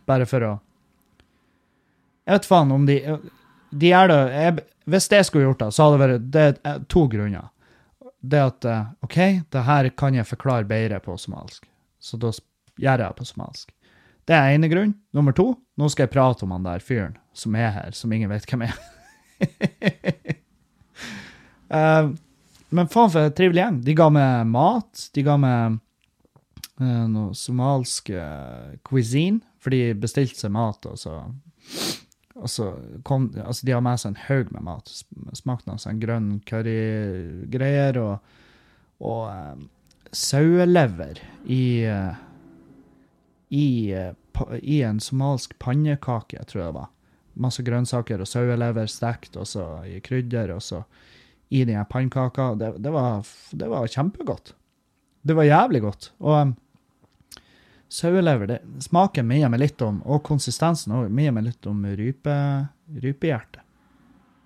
[0.05, 0.53] bare for å
[2.25, 2.95] Jeg vet faen om de
[3.69, 6.79] De er det jeg, Hvis jeg skulle gjort det, så hadde det vært det er
[6.89, 7.49] to grunner.
[8.25, 8.65] Det at
[9.05, 9.17] OK,
[9.53, 11.67] det her kan jeg forklare bedre på somalsk,
[12.01, 13.75] så da gjør jeg det på somalsk.
[14.25, 14.95] Det er ene grunn.
[15.13, 18.31] Nummer to, nå skal jeg prate om han der fyren som er her, som ingen
[18.31, 18.77] vet hvem er.
[21.69, 22.09] uh,
[22.75, 23.81] men faen for en trivelig gjeng.
[23.85, 25.09] De ga meg mat.
[25.13, 25.77] De ga meg
[26.81, 31.19] uh, noe somalsk uh, cuisine, for de bestilte seg mat, og så
[32.35, 32.69] og så
[33.07, 34.91] kom, altså De har med seg en haug med mat.
[35.37, 38.35] Smakte noe sånn grønn currygreier og,
[38.99, 39.65] og um,
[40.11, 41.63] sauelever i
[43.55, 43.95] i,
[44.61, 46.91] i en somalsk pannekake, tror jeg det var.
[47.39, 50.81] Masse grønnsaker og sauelever stekt, og så i krydder, og så
[51.53, 52.53] i den pannekaka.
[52.59, 54.55] Det, det, var, det var kjempegodt.
[55.25, 56.11] Det var jævlig godt.
[56.19, 56.55] Og um,
[57.95, 62.35] sauelever, det smaker mye meg litt om, og konsistensen òg, mye meg litt om rype,
[63.01, 63.61] rypehjerte.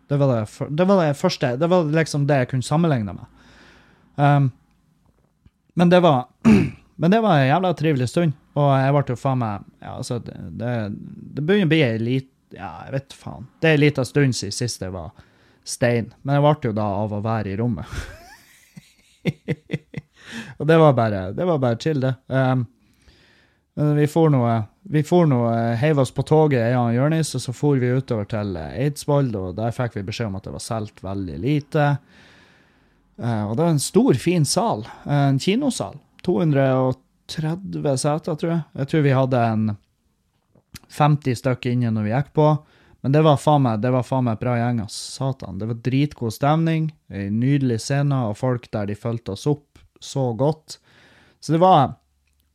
[0.10, 3.26] Det var det, det var det, første Det var liksom det jeg kunne sammenligne med.
[4.16, 4.50] Um,
[5.78, 6.26] men det var
[7.00, 10.18] Men det var en jævla trivelig stund, og jeg ble jo faen meg ja, altså,
[10.20, 10.72] det, det,
[11.38, 13.46] det begynner å bli ei lita Ja, jeg vet faen.
[13.62, 15.14] Det er ei lita stund siden sist jeg var
[15.64, 16.10] stein.
[16.26, 17.86] Men jeg ble jo da av å være i rommet.
[20.58, 22.16] og det var bare det var bare chill, det.
[22.28, 22.66] Um,
[23.80, 24.54] vi får noe
[24.90, 29.76] vi oss på toget, og Jonis, og så for vi utover til Eidsvoll, og der
[29.76, 31.86] fikk vi beskjed om at det var solgt veldig lite.
[33.20, 34.86] Uh, og det var en stor, fin sal.
[35.06, 36.00] En kinosal.
[36.26, 38.62] 230 seter, tror jeg.
[38.82, 39.70] Jeg tror vi hadde en
[40.90, 42.50] 50 stykker inne når vi gikk på.
[43.02, 44.98] Men det var faen meg, det var faen meg bra gjeng, ass.
[45.16, 45.60] Satan.
[45.60, 50.32] Det var dritgod stemning, ei nydelig scene, og folk der de fulgte oss opp så
[50.36, 50.80] godt.
[51.40, 51.94] Så det var,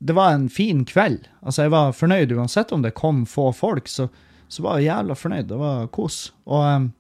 [0.05, 1.29] det var en fin kveld.
[1.41, 4.09] Altså, jeg var fornøyd uansett om det kom få folk, så,
[4.49, 5.47] Så var jeg jævla fornøyd.
[5.49, 6.33] Det var kos.
[6.45, 6.91] Og, um,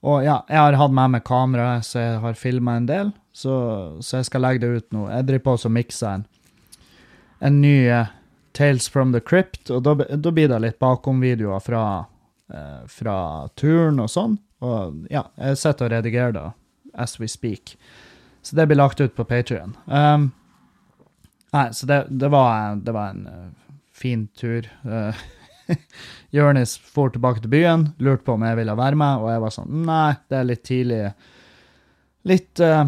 [0.00, 3.10] og ja, jeg har hatt med meg kamera, så jeg har filma en del.
[3.34, 3.54] Så,
[4.00, 5.08] så jeg skal legge det ut nå.
[5.10, 6.24] Jeg driver på og mikser en,
[7.42, 8.12] en ny uh,
[8.54, 11.84] Tales from the Crypt, og da, da blir det litt bakom-videoer fra,
[12.54, 13.16] uh, fra
[13.58, 14.38] turen og sånn.
[14.62, 16.46] Og ja, jeg sitter og redigerer det
[16.94, 17.74] as we speak.
[18.46, 19.74] Så det blir lagt ut på Patrion.
[19.90, 20.30] Um,
[21.56, 24.68] nei, så det, det, var, det var en uh, fin tur.
[24.86, 25.22] Uh,
[26.34, 29.54] Jonis for tilbake til byen, lurte på om jeg ville være med, og jeg var
[29.54, 31.00] sånn Nei, det er litt tidlig.
[32.28, 32.84] Litt uh,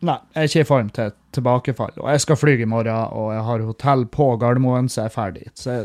[0.00, 1.92] Nei, jeg er ikke i form til et tilbakefall.
[2.00, 5.16] Og jeg skal fly i morgen, og jeg har hotell på Gardermoen, så jeg er
[5.16, 5.50] ferdig.
[5.58, 5.76] Så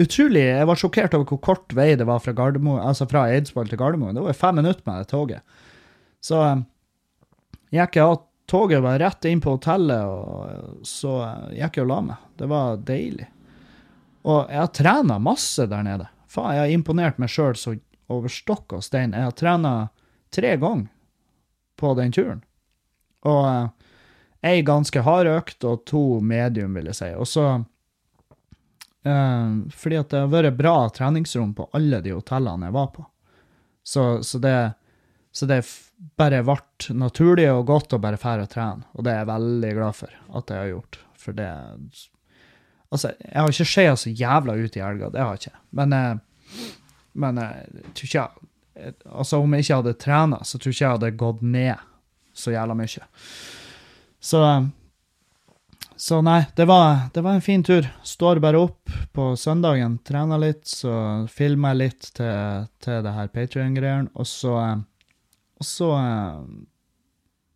[0.00, 3.68] utrolig Jeg var sjokkert over hvor kort vei det var fra, Gardermoen, altså fra Eidsvoll
[3.68, 4.16] til Gardermoen.
[4.16, 5.60] Det var fem minutter med det toget.
[6.24, 6.40] Så
[7.70, 11.14] gikk jeg av toget, var rett inn på hotellet, og så
[11.54, 12.24] gikk jeg og la meg.
[12.40, 13.28] Det var deilig.
[14.26, 16.08] Og jeg har trena masse der nede.
[16.30, 17.74] Faen, jeg har imponert meg sjøl så
[18.10, 19.14] over stokk og stein.
[19.14, 19.74] Jeg har trena
[20.34, 20.90] tre ganger
[21.80, 22.42] på den turen.
[23.26, 23.44] Og
[24.44, 27.10] ei eh, ganske hard økt og to medium, vil jeg si.
[27.14, 27.46] Og så
[29.04, 33.06] eh, Fordi at det har vært bra treningsrom på alle de hotellene jeg var på.
[33.82, 34.56] Så, så det,
[35.32, 35.60] så det
[36.18, 39.74] bare ble naturlig og godt å bare fære og trene, og det er jeg veldig
[39.76, 41.02] glad for at jeg har gjort.
[41.20, 41.50] For det
[42.90, 45.58] Altså, jeg har ikke skeia så jævla ut i helga, det har jeg ikke.
[45.78, 46.64] Men, uh,
[47.22, 48.48] men jeg tror ikke jeg
[49.04, 51.82] Altså, om jeg ikke hadde trena, så tror ikke jeg hadde gått ned
[52.32, 53.08] så jævla mye.
[54.20, 54.42] Så
[56.00, 57.84] Så nei, det var, det var en fin tur.
[58.02, 63.28] Står bare opp på søndagen, trener litt, så filmer jeg litt til, til det her
[63.28, 64.54] Patrion-greiene, og så
[65.60, 65.90] Og så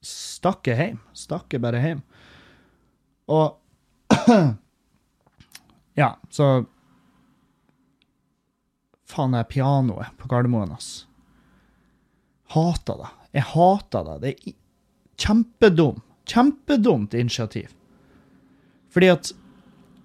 [0.04, 1.00] stakk jeg hjem.
[1.16, 2.04] Stakk jeg bare hjem.
[3.32, 3.60] Og
[5.94, 6.64] Ja, så
[9.06, 11.04] Faen, det pianoet på Gardermoen, ass.
[12.50, 13.10] Hater det.
[13.36, 14.16] Jeg hater det.
[14.24, 14.54] Det er
[15.22, 16.00] kjempedum.
[16.26, 17.70] Kjempedumt initiativ.
[18.90, 19.30] Fordi at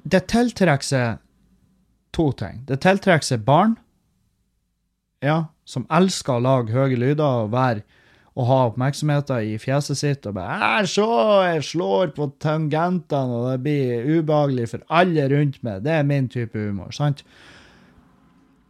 [0.10, 1.24] det tiltrekker seg
[2.14, 2.62] to ting.
[2.70, 3.78] Det tiltrekker seg barn,
[5.26, 7.86] ja, som elsker å lage høye lyder og være
[8.40, 13.64] og ha oppmerksomheten i fjeset sitt og bare 'Se, jeg slår på tangentene, og det
[13.64, 17.24] blir ubehagelig for alle rundt meg.' Det er min type humor, sant?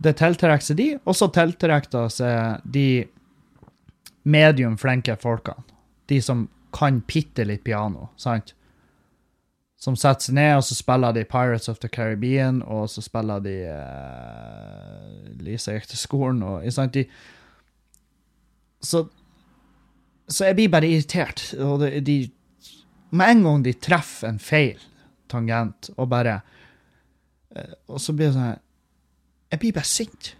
[0.01, 3.05] Det tiltrekker seg de, og så tiltrekker seg de
[4.23, 5.63] medium flinke folkene.
[6.07, 8.53] De som kan bitte litt piano, sant?
[9.79, 13.39] Som setter seg ned, og så spiller de Pirates of the Caribbean, og så spiller
[13.39, 16.97] de uh, Lisa gikk til skolen, og sant?
[16.97, 17.05] De,
[18.83, 19.05] så,
[20.27, 21.53] så jeg blir bare irritert.
[21.59, 22.17] Og de, de,
[23.15, 24.83] med en gang de treffer en feil
[25.31, 26.41] tangent, og bare
[27.55, 28.59] uh, Og så blir det sånn
[29.49, 30.35] Jeg blir bare sint.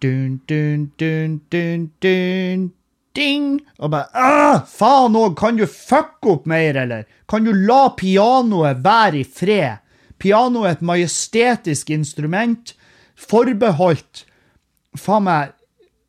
[0.00, 2.70] Dun, dun, dun, dun, dun,
[3.16, 3.60] ding!
[3.78, 7.06] Og bare «Ah, Faen òg, kan du fucke opp mer, eller?
[7.30, 9.78] Kan du la pianoet være i fred?
[10.20, 12.74] Piano er et majestetisk instrument,
[13.16, 14.26] forbeholdt
[14.98, 15.54] faen meg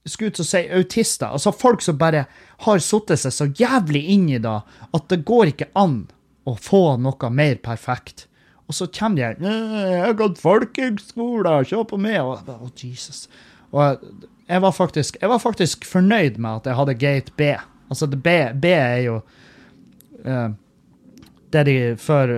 [0.10, 1.30] skulle til å si autister.
[1.30, 2.26] Altså folk som bare
[2.66, 4.58] har satt seg så jævlig inn i det
[4.98, 6.04] at det går ikke an
[6.50, 8.26] å få noe mer perfekt.
[8.68, 13.28] Og så kommer de her 'Jeg har gått folkehøgskole, se på meg.' Og, oh, Jesus.
[13.72, 14.00] Og
[14.52, 17.54] jeg var, faktisk, jeg var faktisk fornøyd med at jeg hadde gate B.
[17.92, 19.22] Altså, B, B er jo
[20.26, 20.50] uh,
[21.52, 22.34] det de før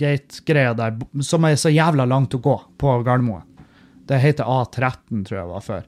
[0.00, 3.44] Gate-greia der, som er så jævla langt å gå på Gardermoen.
[4.06, 5.86] Det heter A13, tror jeg var før.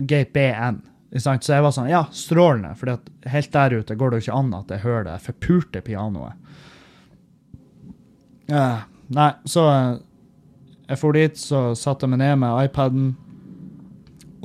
[0.00, 0.80] Gate BN.
[1.18, 2.98] Så jeg var sånn Ja, strålende, for
[3.32, 6.36] helt der ute går det jo ikke an at jeg hører det forpurte pianoet.
[8.48, 9.64] Uh, nei, så
[10.88, 13.10] jeg for dit, så satte jeg meg ned med iPaden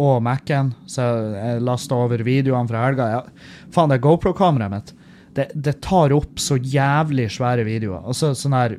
[0.02, 3.10] og Mac-en, så jeg lasta over videoene fra helga.
[3.14, 3.24] Ja,
[3.74, 4.94] faen, det GoPro-kameraet mitt
[5.34, 8.04] det, det, tar opp så jævlig svære videoer.
[8.06, 8.78] Altså sånn her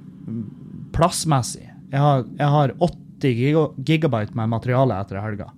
[0.95, 1.67] plassmessig.
[1.91, 5.51] Jeg har, jeg har 80 gigabyte med materiale etter helga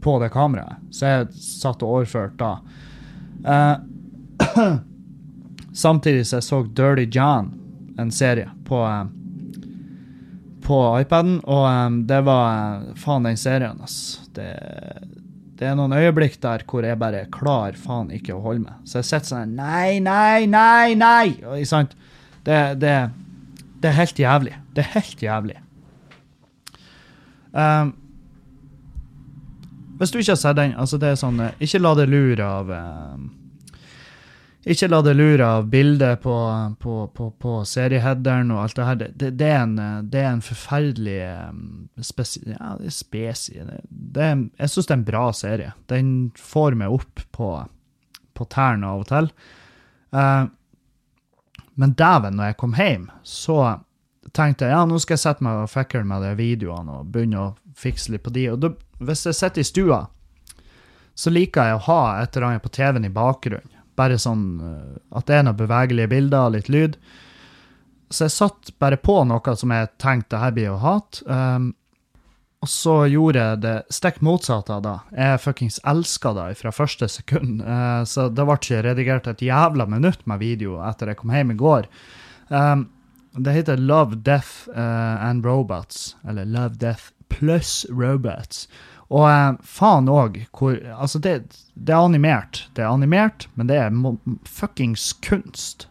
[0.00, 2.52] på det kameraet, så jeg satt og overførte da.
[3.44, 4.70] Uh,
[5.84, 7.50] samtidig så jeg så Dirty John,
[8.00, 9.10] en serie, på uh,
[10.70, 14.20] på iPaden, og um, det var faen den serien, ass.
[14.36, 14.50] Det,
[15.58, 18.76] det, er noen øyeblikk der hvor jeg bare klarer faen ikke å holde meg.
[18.86, 21.24] Så jeg sitter sånn Nei, nei, nei, nei!
[21.42, 21.96] Og, sant?
[22.46, 22.94] Det, det,
[23.80, 24.54] det, er helt jævlig.
[24.76, 25.58] Det er helt jævlig.
[27.50, 27.92] Um,
[29.98, 32.70] hvis du ikke har sett den, altså det er sånn Ikke la deg lure av
[32.70, 33.24] um,
[34.68, 36.36] Ikke la det lure av bildet på,
[36.80, 38.98] på, på, på serieheaderen og alt det her.
[39.00, 41.62] Det, det, er, en, eh, det er en forferdelig um,
[42.04, 42.42] spesi...
[42.44, 43.56] Ja, det er spesi.
[43.88, 45.72] Det er, jeg syns det er en bra serie.
[45.88, 47.54] Den får meg opp på,
[48.36, 49.30] på tærne av og til.
[50.12, 50.44] Uh,
[51.80, 53.58] men dæven, når jeg kom hjem, så
[54.36, 57.48] tenkte jeg ja, nå skal jeg sette meg og fikle med de videoene og begynne
[57.48, 57.50] å
[57.80, 58.50] fikse litt på de.
[58.52, 60.04] Og da, hvis jeg sitter i stua,
[61.16, 63.79] så liker jeg å ha et eller annet på TV-en i bakgrunnen.
[64.00, 66.96] Bare sånn uh, at det er noen bevegelige bilder og litt lyd.
[68.10, 71.22] Så jeg satt bare på noe som jeg tenkte her blir å hate.
[71.28, 71.74] Um,
[72.60, 74.96] og så gjorde jeg det stikk motsatte av det.
[75.16, 77.62] Jeg fuckings elska det fra første sekund.
[77.64, 81.54] Uh, så det ble ikke redigert et jævla minutt med video etter jeg kom hjem
[81.54, 81.88] i går.
[82.50, 82.88] Um,
[83.38, 86.16] det heter Love, Death uh, and Robots.
[86.28, 88.66] Eller Love, Death pluss Robots.
[89.10, 91.34] Og uh, faen òg hvor Altså, det,
[91.74, 92.64] det, er animert.
[92.74, 93.94] Det er animert, men det er
[94.46, 95.88] fuckings kunst.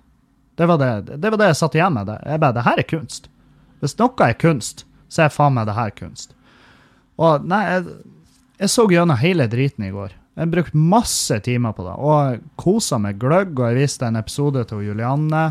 [0.59, 2.07] Det var det, det var det, jeg satt igjen med.
[2.07, 2.19] Det.
[2.25, 3.29] Jeg bare Det her er kunst.
[3.79, 6.33] Hvis noe er kunst, så er faen meg det her kunst.
[7.19, 7.99] Og nei, jeg,
[8.59, 10.15] jeg så gjennom hele driten i går.
[10.39, 14.63] Jeg brukte masse timer på det, og kosa meg gløgg, og jeg viste en episode
[14.69, 15.49] til Julianne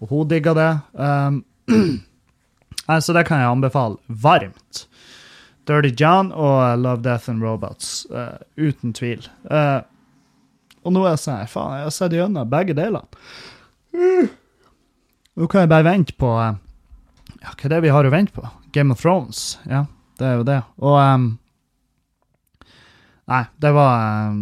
[0.00, 0.72] og hun digga det.
[2.82, 4.80] Um, så det kan jeg anbefale varmt.
[5.68, 9.26] Dirty John og Love, Death and Robots, uh, uten tvil.
[9.46, 9.82] Uh,
[10.82, 13.22] og nå er jeg sånn Faen, jeg har sett gjennom begge delene.
[13.94, 14.32] Uh.
[15.38, 18.44] Nå kan jeg bare vente på Ja, hva er det vi har å vente på?
[18.74, 19.56] Game of Thrones.
[19.68, 19.86] Ja,
[20.20, 20.58] det er jo det.
[20.82, 21.30] Og um,
[23.32, 24.40] Nei, det var um,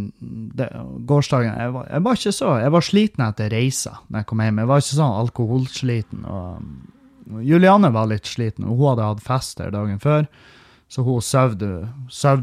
[0.57, 0.71] det,
[1.07, 4.43] Gårsdagen jeg var, jeg var, ikke så Jeg var sliten etter reisa når jeg kom
[4.45, 4.63] hjem.
[4.63, 6.25] Jeg var ikke sånn alkoholsliten.
[6.25, 10.25] og um, Juliane var litt sliten, og hun hadde hatt fest der dagen før.
[10.91, 11.55] Så hun sov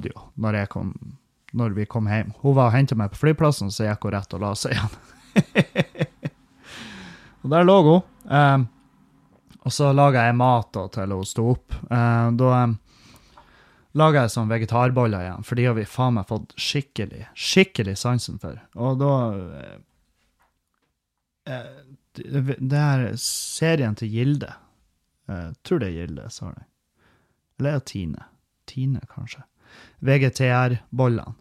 [0.08, 0.94] jo når, kom,
[1.52, 2.32] når, vi kom hjem.
[2.40, 4.94] Hun var og henta meg på flyplassen, så gikk hun rett og la seg igjen.
[7.44, 8.06] og der lå hun.
[8.32, 8.68] Um,
[9.68, 11.76] og så laga jeg mat da, til hun sto opp.
[11.92, 12.78] Uh, da um,
[14.00, 18.40] laga jeg sånn vegetarboller igjen, for de har vi faen meg fått skikkelig, skikkelig sansen
[18.40, 18.62] for.
[18.80, 19.14] Og da
[19.60, 19.78] eh,
[21.52, 21.84] eh
[22.18, 24.50] Det er serien til Gilde.
[25.30, 26.64] Eh, tror det er Gilde, sa hun.
[27.60, 28.24] Eller er det Tine?
[28.68, 29.44] Tine, kanskje.
[30.06, 31.36] VGTR-bollene.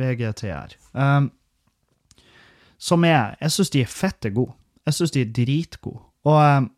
[0.00, 0.76] VGTR.
[0.96, 1.30] Um,
[2.82, 4.54] som er Jeg syns de er fette gode.
[4.88, 6.02] Jeg syns de er dritgode.
[6.26, 6.70] Og, um,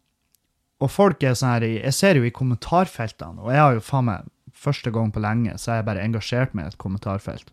[0.83, 4.09] og folk er sånn her Jeg ser jo i kommentarfeltene, og jeg har jo faen
[4.11, 7.51] meg første gang på lenge så er jeg bare engasjert med et kommentarfelt.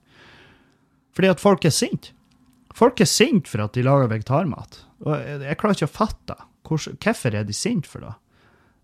[1.16, 2.14] Fordi at folk er sinte.
[2.76, 4.84] Folk er sinte for at de lager vegetarmat.
[5.03, 6.38] Og jeg, jeg klarer ikke å fatte
[6.72, 8.14] hvorfor er de sinte for det.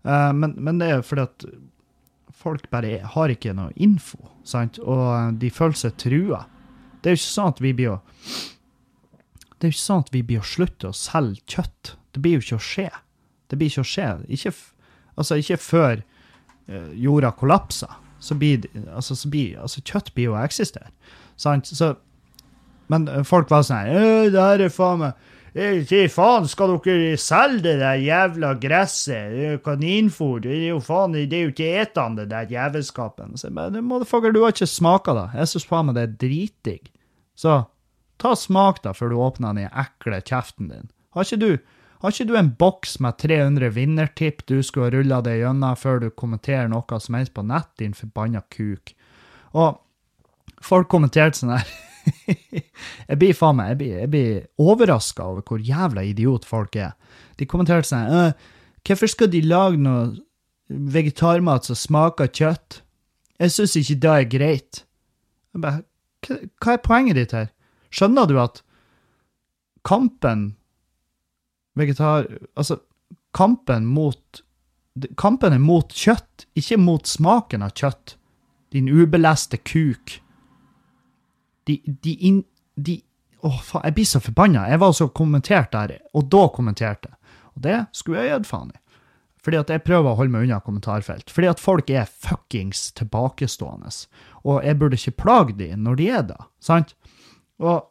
[0.04, 1.46] Uh, men, men, det er fordi at
[2.34, 4.78] folk bare har ikke noe info, sant?
[4.78, 6.44] og de føler seg trua.
[6.98, 8.00] Det er jo ikke sånn at vi blir å
[9.58, 11.94] det er jo ikke sånn at vi blir å slutte å selge kjøtt.
[12.14, 12.90] Det blir jo ikke å skje.
[13.50, 14.10] Det blir ikke å skje.
[14.36, 14.52] Ikke,
[15.18, 16.02] altså ikke før
[16.70, 20.92] uh, jorda kollapser så blir, altså, så blir altså, kjøtt blir jo å eksistere.
[21.38, 21.70] Sant?
[21.70, 21.92] Så,
[22.90, 25.26] men folk var sånn her Det her er faen meg
[25.58, 29.58] Fy faen, skal dere selge det der jævla gresset?
[29.64, 30.36] Kaninfôr?
[30.44, 33.34] Det er jo faen, det er jo ikke etende, det der jævelskapen.
[33.34, 35.26] Så jeg motherfucker, du har ikke smaka det.
[35.40, 36.92] Jeg syns faen meg det er dritdigg.
[37.34, 37.56] Så
[38.22, 40.86] ta smak, da, før du åpner den ekle kjeften din.
[41.16, 41.50] Har ikke du
[41.98, 46.04] har ikke du en boks med 300 vinnertipp du skulle ha rulla deg gjennom før
[46.04, 48.92] du kommenterer noe som helst på nett, din forbanna kuk?
[49.58, 49.80] Og
[50.62, 51.66] folk kommenterte sånn her
[53.08, 56.94] Jeg blir faen meg, jeg blir, jeg blir overraska over hvor jævla idiot folk er.
[57.40, 58.32] De kommenterte sånn her
[58.88, 60.14] Hvorfor skal de lage noe
[60.68, 62.80] vegetarmat som smaker kjøtt?
[63.38, 64.80] Jeg syns ikke det er greit.
[65.52, 65.82] Jeg bare,
[66.62, 67.50] hva er poenget ditt her?
[67.92, 68.62] Skjønner du at
[69.88, 70.52] kampen
[71.78, 72.28] vegetar...
[72.56, 72.80] Altså,
[73.36, 74.44] kampen mot
[75.14, 78.16] Kampen er mot kjøtt, ikke mot smaken av kjøtt.
[78.74, 80.16] Din ubeleste kuk.
[81.68, 82.42] De, de, in,
[82.74, 82.98] de
[83.44, 84.64] Å, faen, jeg blir så forbanna.
[84.72, 87.34] Jeg var så kommentert der, og da kommenterte jeg.
[87.54, 88.80] Og det skulle jeg gitt faen i.
[89.44, 91.30] Fordi at jeg prøver å holde meg unna kommentarfelt.
[91.30, 93.92] Fordi at folk er fuckings tilbakestående.
[94.42, 96.96] Og jeg burde ikke plage dem når de er det, sant?
[97.62, 97.86] Og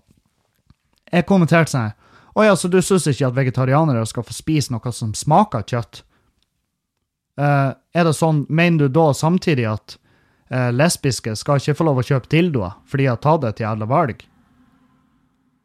[1.07, 1.95] jeg kommenterte sånn
[2.37, 6.03] å ja, så du syns ikke at vegetarianere skal få spise noe som smaker kjøtt?
[7.37, 9.95] Uh, er det sånn, Mener du da samtidig at
[10.49, 14.21] lesbiske skal ikke få lov å kjøpe dildoer for de har tatt et jævla valg?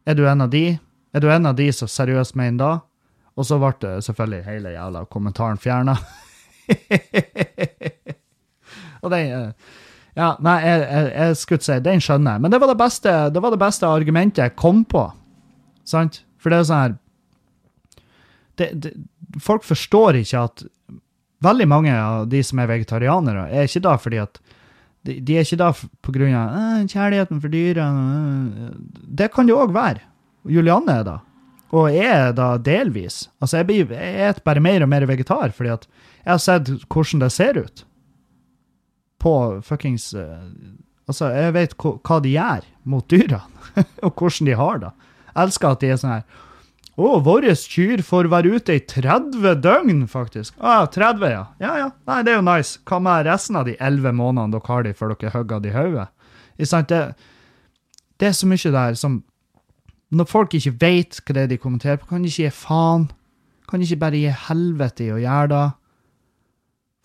[0.07, 0.78] Er du en av de?
[1.14, 2.72] Er du en av de som seriøst mener da?
[3.39, 5.95] Og så ble selvfølgelig hele jævla kommentaren fjerna.
[9.03, 9.78] og den uh,
[10.12, 12.45] Ja, nei, jeg, jeg, jeg skulle si, den skjønner jeg.
[12.45, 15.07] Men det var det beste, det var det beste argumentet jeg kom på.
[15.89, 16.20] Sant?
[16.43, 16.99] For det er sånn her
[18.61, 18.93] det, det,
[19.41, 20.64] Folk forstår ikke at
[21.43, 24.37] veldig mange av de som er vegetarianere, er ikke da fordi at
[25.07, 25.72] de, er ikke da
[26.03, 26.22] pga.
[26.22, 28.72] «Øh, kjærligheten for øh».
[29.18, 30.00] Det kan det òg være.
[30.44, 31.18] Julianne er da.
[31.72, 33.30] Og jeg er da delvis.
[33.40, 35.88] Altså, jeg, blir, bare mer og mer vegetar fordi at
[36.24, 37.86] jeg har sett hvordan det ser ut.
[39.18, 40.38] På fuckings eh,
[41.09, 43.40] Altså, jeg vet hva de gjør mot dyrene,
[44.07, 44.90] og hvordan de har det.
[45.34, 46.22] Jeg elsker at de er sånn her
[46.93, 50.53] Å, våre kyr får være ute i 30 døgn, faktisk.
[50.61, 51.45] Ah, 30, ja.
[51.62, 51.88] Ja, ja.
[52.09, 52.76] Nei, det er jo nice.
[52.88, 56.09] Hva med resten av de 11 månedene dere har de før dere hogger de hodet?
[56.61, 57.01] Det,
[58.20, 59.22] det er så mye der som
[60.12, 63.07] Når folk ikke vet hva det er de kommenterer på, kan de ikke gi faen.
[63.64, 65.68] Kan de ikke bare gi helvete i å gjøre det?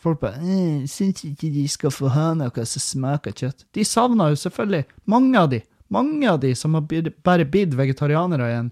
[0.03, 3.63] Folk bare «Eh, 'Syns ikke de skal få ha noe som smaker kjøtt'.
[3.73, 6.83] De savner jo selvfølgelig mange av de, mange av de som har
[7.23, 8.69] bare blitt vegetarianere i en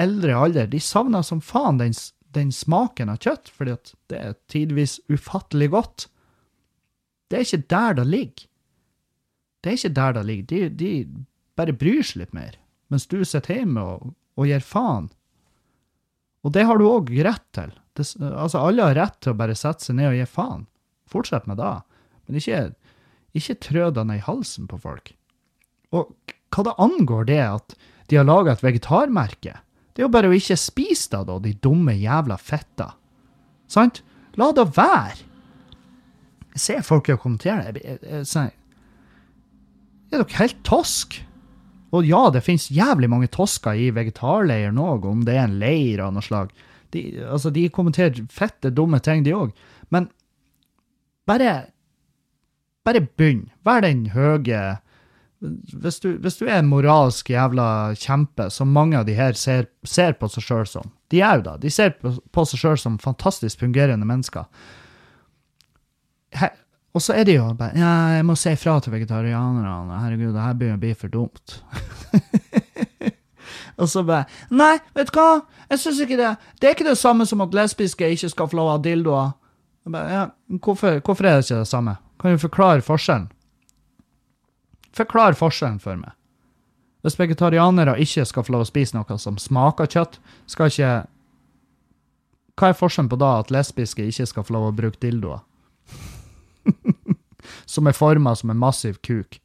[0.00, 1.94] eldre alder, de savner som faen den,
[2.32, 3.76] den smaken av kjøtt, fordi
[4.12, 6.06] det er tidvis ufattelig godt.
[7.28, 8.48] Det er ikke der det ligger.
[9.62, 10.48] Det er ikke der det ligger.
[10.50, 11.24] De, de
[11.58, 12.56] bare bryr seg litt mer,
[12.92, 15.10] mens du sitter hjemme og, og gir faen.
[16.42, 17.72] Og det har du òg rett til.
[17.94, 20.66] Det, altså, alle har rett til å bare sette seg ned og gi faen.
[21.12, 21.74] Fortsett med det.
[22.26, 22.60] Men ikke,
[23.38, 25.12] ikke trø deg ned i halsen på folk.
[25.92, 26.10] Og
[26.52, 27.76] hva det angår det at
[28.10, 29.54] de har laga et vegetarmerke,
[29.92, 32.92] det er jo bare å ikke spise det, da, de dumme jævla fitta.
[33.70, 34.00] Sant?
[34.40, 35.28] La det være.
[36.52, 37.18] Jeg ser folk det.
[37.48, 38.52] Jeg, jeg, jeg,
[40.12, 41.18] er dere helt tosk?
[41.92, 46.00] Og ja, det finnes jævlig mange tosker i vegetarleiren òg, om det er en leir
[46.04, 46.52] av noe slag.
[46.92, 49.52] De, altså, de kommenterer fette, dumme ting, de òg.
[49.92, 50.08] Men
[51.28, 51.72] bare
[52.82, 53.44] Bare begynn.
[53.62, 54.60] Vær den høye
[55.42, 57.66] hvis du, hvis du er en moralsk jævla
[57.98, 61.46] kjempe, som mange av de her ser, ser på seg sjøl som De er jo
[61.48, 61.56] da.
[61.60, 64.46] De ser på, på seg sjøl som fantastisk fungerende mennesker.
[66.38, 66.48] He,
[66.92, 69.98] og så er de jo bare Ja, jeg må si ifra til vegetarianerne.
[70.04, 71.58] Herregud, det her begynner å bli for dumt.
[73.80, 75.42] og så bare Nei, vet du hva?
[75.72, 76.32] Jeg syns ikke det.
[76.60, 79.34] Det er ikke det samme som at lesbiske ikke skal få lov av dildoer.
[79.90, 80.24] Bare, ja,
[80.62, 81.96] hvorfor, hvorfor er det ikke det samme?
[82.22, 83.30] Kan du forklare forskjellen?
[84.96, 86.12] Forklar forskjellen for meg.
[87.02, 90.92] Hvis vegetarianere ikke skal få lov å spise noe som smaker kjøtt, skal ikke
[92.60, 95.40] Hva er forskjellen på da at lesbiske ikke skal få lov å bruke dildoer?
[97.72, 99.40] som er forma som en massiv kuk.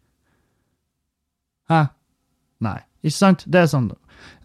[1.72, 1.88] Hæ?
[2.64, 2.80] Nei.
[3.02, 3.46] Ikke sant?
[3.48, 3.92] Det er sånn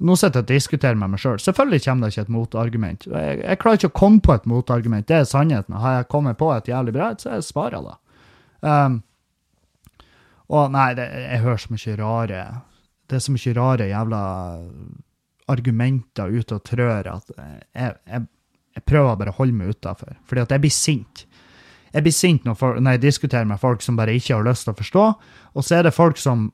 [0.05, 1.39] Nå sitter jeg og diskuterer med meg sjøl.
[1.41, 3.07] Selvfølgelig kommer det ikke et motargument.
[3.09, 5.07] Jeg, jeg klarer ikke å komme på et motargument.
[5.09, 5.79] Det er sannheten.
[5.81, 7.95] Har jeg kommet på et jævlig bra et, så jeg svarer da.
[8.61, 8.99] Um,
[10.53, 12.43] og nei, det, jeg hører så mye rare
[13.09, 14.23] Det er så mye rare jævla
[15.53, 18.25] argumenter ute og trør at jeg, jeg,
[18.77, 20.15] jeg prøver bare å holde meg utafor.
[20.29, 21.25] Fordi at jeg blir sint.
[21.93, 24.65] Jeg blir sint når, folk, når jeg diskuterer med folk som bare ikke har lyst
[24.65, 25.07] til å forstå,
[25.53, 26.47] og så er det folk som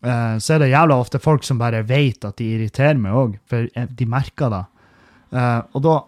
[0.00, 3.34] eh, så er det jævla ofte folk som bare vet at de irriterer meg òg,
[3.50, 4.62] for de merker det.
[5.36, 5.98] Eh, og da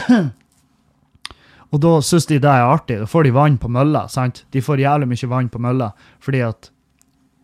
[1.70, 2.96] Og da syns de det er artig.
[2.98, 4.08] Da får de vann på mølla.
[4.10, 4.44] sant?
[4.50, 6.70] De får jævlig mye vann på mølla fordi at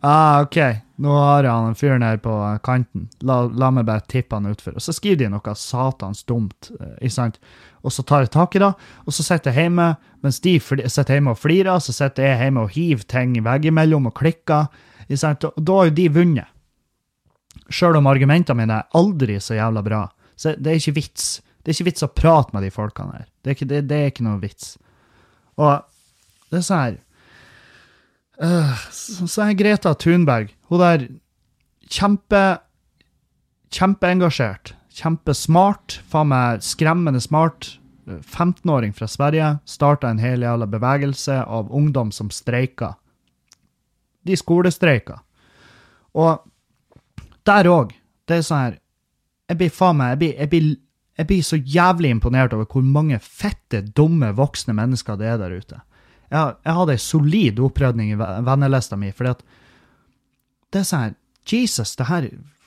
[0.06, 0.56] Ah, OK,
[1.02, 2.32] nå har jeg han fyren her på
[2.62, 3.08] kanten.
[3.26, 4.76] La, la meg bare tippe han utfor.
[4.78, 7.40] Og så skriver de noe satans dumt, eh, ikke sant?
[7.82, 8.68] Og så tar jeg tak i det,
[9.02, 9.88] og så sitter jeg hjemme.
[10.22, 14.14] Mens de sitter hjemme og flirer, så sitter jeg hjemme og hiver ting veggimellom og
[14.20, 14.68] klikker.
[15.08, 15.48] Ikke sant?
[15.48, 16.52] Og da har jo de vunnet.
[17.66, 20.04] Sjøl om argumentene mine er aldri så jævla bra.
[20.38, 21.26] Så det er ikke vits.
[21.62, 23.26] Det er ikke vits å prate med de folkene her.
[23.42, 24.76] Det er ikke, det, det er ikke noe vits.
[25.58, 25.82] Og
[26.52, 27.00] det er sånn her
[28.36, 31.06] Så så er Greta Thunberg Hun der
[31.88, 32.58] kjempe
[33.76, 34.74] Kjempeengasjert.
[34.96, 35.98] Kjempesmart.
[36.08, 37.76] Faen meg skremmende smart.
[38.06, 42.92] 15-åring fra Sverige starta en hel jævla bevegelse av ungdom som streika.
[44.22, 45.18] De skolestreika.
[46.14, 46.46] Og
[47.46, 47.94] der òg.
[48.26, 48.78] Det er sånn her
[49.46, 50.70] Jeg blir faen meg jeg blir, jeg, blir,
[51.18, 55.54] jeg blir så jævlig imponert over hvor mange fette, dumme voksne mennesker det er der
[55.54, 55.78] ute.
[56.32, 59.42] Jeg, jeg hadde ei solid opprydning i ve- vennelista mi, fordi at
[60.74, 61.14] det er sånn
[61.46, 62.24] Jesus, det her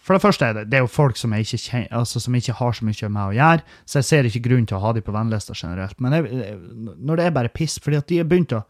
[0.10, 2.72] For det første er det, det er jo folk som ikke, altså, som ikke har
[2.74, 5.14] så mye med å gjøre, så jeg ser ikke grunn til å ha de på
[5.14, 5.99] vennelista generelt.
[6.01, 6.55] Men jeg,
[6.97, 8.64] når det er bare piss, fordi at de har begynt å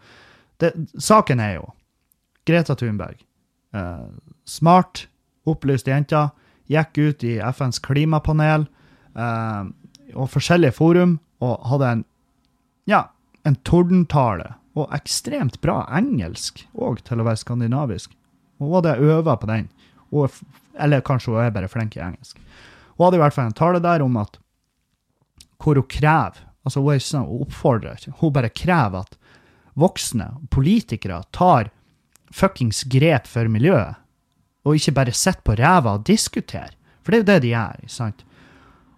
[0.59, 1.69] det, Saken er jo
[2.49, 3.21] Greta Thunberg.
[3.71, 4.09] Eh,
[4.49, 5.05] smart,
[5.47, 6.25] opplyst jente.
[6.67, 8.65] Gikk ut i FNs klimapanel
[9.15, 9.63] eh,
[10.17, 12.03] og forskjellige forum og hadde en
[12.89, 13.05] ja,
[13.47, 14.57] en tordentale.
[14.77, 18.13] Og ekstremt bra engelsk òg, til å være skandinavisk.
[18.59, 19.69] Hun hadde øva på den.
[20.11, 20.35] Og,
[20.77, 22.37] eller kanskje hun er bare flink i engelsk.
[22.97, 24.37] Hun hadde i hvert fall en tale der om at
[25.59, 29.15] hvor hun krever altså Hun sånn, hun oppfordrer hun bare krever at
[29.79, 31.71] voksne politikere tar
[32.35, 33.97] fuckings grep for miljøet,
[34.67, 36.75] og ikke bare sitter på ræva og diskuterer.
[37.01, 38.25] For det er jo det de gjør, sant?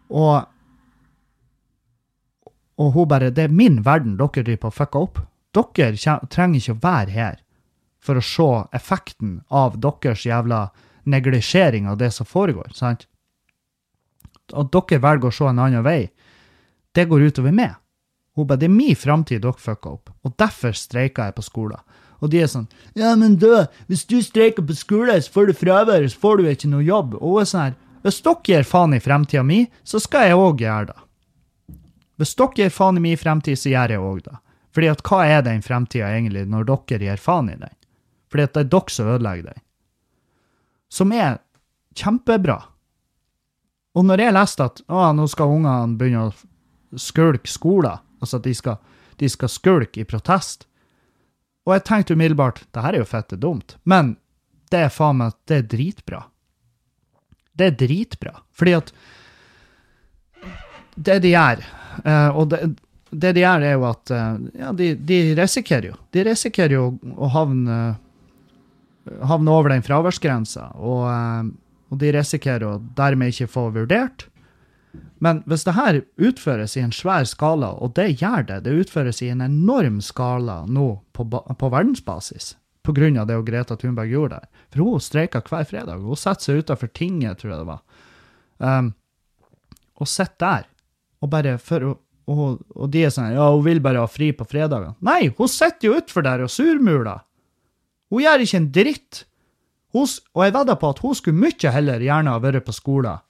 [0.09, 0.47] Og,
[2.81, 5.21] og hun bare Det er min verden dere driver på å fucke opp.
[5.51, 7.39] Dere trenger ikke å være her
[8.01, 10.69] for å se effekten av deres jævla
[11.03, 13.07] neglisjering av det som foregår, sant?
[14.51, 16.09] At dere velger å se en annen vei,
[16.95, 17.77] det går utover meg.
[18.35, 21.83] Hun bare, det er min framtid dere fucker opp, og derfor streika jeg på skolen.
[22.21, 23.49] Og de er sånn, ja, men du,
[23.89, 27.15] hvis du streiker på skolen, så får du fravær, så får du ikke noe jobb.
[27.17, 30.37] Og hun er sånn her, hvis dere gir faen i fremtida mi, så skal jeg
[30.37, 30.99] òg gjøre det.
[32.21, 34.37] Hvis dere gir faen i min fremtid, så gjør jeg òg det.
[34.71, 37.73] Fordi at hva er den fremtida egentlig, når dere gir faen i den?
[38.31, 39.63] Fordi at det er dere som ødelegger den.
[40.91, 41.39] Som er
[41.97, 42.57] kjempebra.
[43.95, 48.47] Og når jeg leste at å, nå skal ungene begynne å skulke skolen, altså at
[48.47, 48.79] de skal,
[49.19, 50.67] de skal skulke i protest,
[51.67, 54.15] og jeg tenkte umiddelbart det her er jo fette dumt, men
[54.71, 56.21] det er faen meg det er dritbra.
[57.51, 58.93] Det er dritbra, fordi at
[60.95, 61.61] det de gjør,
[62.05, 62.61] eh, og det,
[63.11, 66.85] det de gjør, er jo at eh, ja, de, de risikerer jo De risikerer jo
[67.15, 67.79] å havne,
[69.27, 71.49] havne over den fraværsgrensa, og, eh,
[71.91, 74.27] og de risikerer å dermed ikke få vurdert.
[75.23, 79.21] Men hvis det her utføres i en svær skala, og det gjør det, det utføres
[79.21, 82.55] i en enorm skala nå på, på verdensbasis,
[82.87, 84.47] av det Greta Thunberg gjorde der.
[84.73, 86.01] For hun streika hver fredag.
[86.01, 87.81] Hun setter seg utenfor tinget, tror jeg det var.
[88.57, 88.93] Um,
[90.01, 90.65] og sitter der.
[91.21, 91.91] Og bare for å
[92.31, 94.95] og, og de er sånn Ja, hun vil bare ha fri på fredager.
[95.03, 97.23] Nei, hun sitter jo utfor der og surmuler.
[98.11, 99.23] Hun gjør ikke en dritt.
[99.95, 103.23] Hun, og jeg vedder på at hun skulle mye heller gjerne ha vært på skolen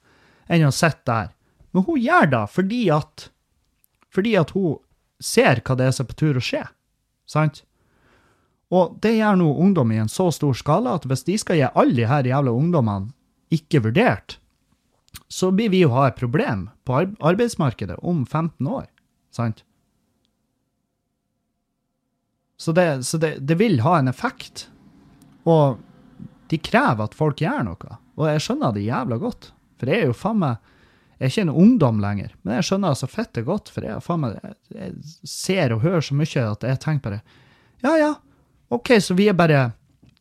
[0.52, 1.30] enn å sitte der.
[1.72, 3.28] Men hun gjør det fordi at
[4.12, 4.76] fordi at hun
[5.22, 6.62] ser hva det er som er på tur å skje.
[7.28, 7.62] Sant?
[8.72, 11.68] Og det gjør nå ungdom i en så stor skala at hvis de skal gi
[11.68, 13.12] alle de her jævla ungdommene
[13.52, 14.38] ikke vurdert,
[15.28, 18.88] så blir vi jo ha et problem på arbeidsmarkedet om 15 år.
[19.32, 19.64] Sant?
[22.62, 24.68] Så, det, så det, det vil ha en effekt.
[25.42, 25.80] Og
[26.52, 27.96] de krever at folk gjør noe.
[28.20, 29.48] Og jeg skjønner det jævla godt.
[29.80, 30.68] For jeg er jo faen meg
[31.18, 33.70] Jeg er ikke en ungdom lenger, men jeg skjønner så fitte godt.
[33.70, 34.38] For jeg, faen meg,
[34.74, 34.94] jeg
[35.28, 37.20] ser og hører så mye at jeg tenker bare
[37.82, 38.12] Ja, ja,
[38.74, 39.72] OK, så vi er bare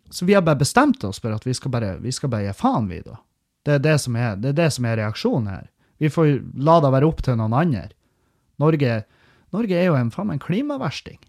[0.10, 2.58] Så vi har bare bestemt oss for at vi skal bare, vi skal bare gi
[2.58, 3.18] faen, vi, da.
[3.66, 5.68] Det er det som er, det er, det som er reaksjonen her.
[6.02, 7.90] Vi får la det være opp til noen andre.
[8.62, 9.02] Norge,
[9.56, 11.20] Norge er jo en, faen en klimaversting.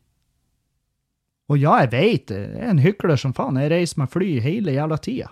[1.53, 3.59] Og ja, jeg veit, jeg er en hykler som faen.
[3.61, 5.29] Jeg reiser med fly hele jævla tida.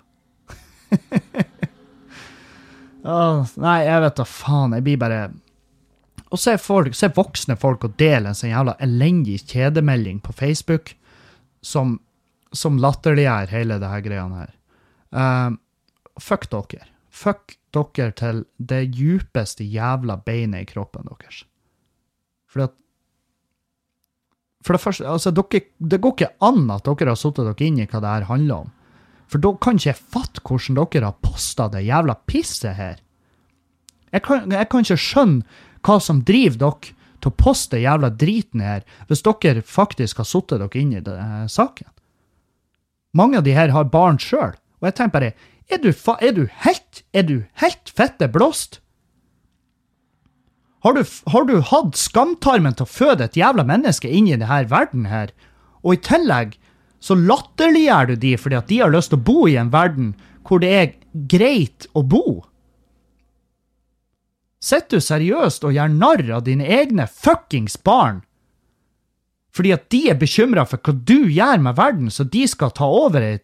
[3.07, 4.77] oh, nei, jeg vet da faen.
[4.77, 5.21] Jeg blir bare
[6.31, 6.57] Og se,
[6.95, 10.93] se, voksne folk og dele en sånn jævla elendig kjedemelding på Facebook
[11.67, 11.99] som,
[12.53, 14.53] som latterliggjør hele det her greiene her.
[15.11, 15.57] Uh,
[16.23, 16.87] fuck dere.
[17.11, 21.45] Fuck dere til det djupeste jævla beinet i kroppen deres.
[22.51, 22.77] For at
[24.61, 27.79] For det første, altså, dere, det går ikke an at dere har satt dere inn
[27.81, 28.73] i hva det her handler om.
[29.31, 32.99] For da kan ikke jeg fatte hvordan dere har posta det jævla pisset her.
[34.13, 35.47] Jeg kan, jeg kan ikke skjønne
[35.87, 40.53] hva som driver dere til å poste jævla driten her, hvis dere faktisk har satt
[40.53, 41.89] dere inn i denne saken.
[43.17, 45.33] Mange av de her har barn sjøl, og jeg tenker bare,
[45.71, 48.81] er du, fa er du helt, er du helt fette blåst?
[50.81, 54.63] Har du, har du hatt skamtarmen til å føde et jævla menneske inn i denne
[54.71, 55.33] verden her,
[55.85, 56.57] og i tillegg
[57.01, 60.15] så latterliggjør du de fordi at de har lyst til å bo i en verden
[60.47, 60.89] hvor det er
[61.29, 62.43] greit å bo?
[64.61, 68.21] Sitter du seriøst og gjør narr av dine egne fuckings barn?
[69.57, 72.87] Fordi at de er bekymra for hva du gjør med verden, så de skal ta
[72.87, 73.41] over,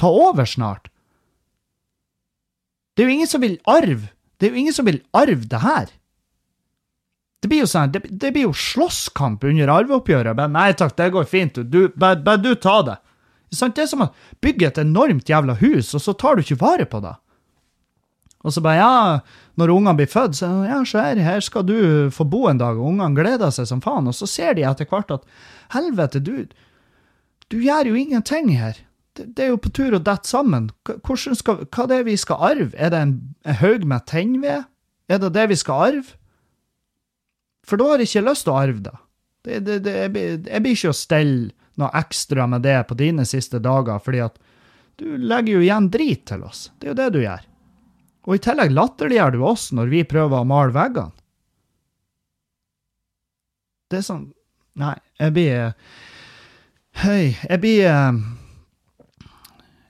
[0.00, 0.88] ta over snart?
[2.96, 4.10] Det er jo ingen som vil arve.
[4.40, 5.92] Det er jo ingen som vil arve det her.
[7.40, 10.36] Det blir jo sånn, det, det blir jo slåsskamp under arveoppgjøret.
[10.36, 11.62] Men nei takk, det går fint.
[11.72, 12.98] Du, bare, du ta det.
[13.50, 14.12] Det er som å
[14.44, 17.16] bygge et enormt jævla hus, og så tar du ikke vare på det.
[18.40, 21.80] Og så bare, ja, når ungene blir født, så ja, så her, her skal du
[22.14, 24.08] få bo en dag, og ungene gleder seg som faen.
[24.08, 25.26] Og så ser de etter hvert at
[25.74, 26.46] helvete, du,
[27.52, 28.78] du gjør jo ingenting her.
[29.18, 30.70] Det, det er jo på tur å dette sammen.
[30.86, 32.70] Skal, hva er det vi skal arve?
[32.78, 34.68] Er det en, en haug med tennved?
[35.10, 36.19] Er det det vi skal arve?
[37.70, 38.96] For da har jeg ikke lyst til å arve det.
[39.46, 43.24] det, det, det jeg, jeg blir ikke å stelle noe ekstra med det på dine
[43.28, 44.40] siste dager, fordi at
[45.00, 46.66] du legger jo igjen drit til oss.
[46.78, 47.46] Det er jo det du gjør.
[48.28, 51.14] Og i tillegg latterliggjør du oss når vi prøver å male veggene.
[53.90, 54.28] Det er sånn
[54.78, 55.72] Nei, jeg blir
[57.00, 57.88] Hei, jeg blir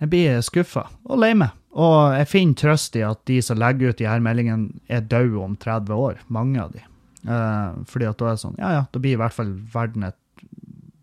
[0.00, 1.52] Jeg blir skuffa og lei meg.
[1.76, 5.38] Og jeg finner trøst i at de som legger ut de her meldingene, er døde
[5.38, 6.22] om 30 år.
[6.32, 6.80] Mange av de.
[7.26, 10.06] Eh, fordi at da er det sånn Ja, ja, da blir i hvert fall verden
[10.08, 10.16] et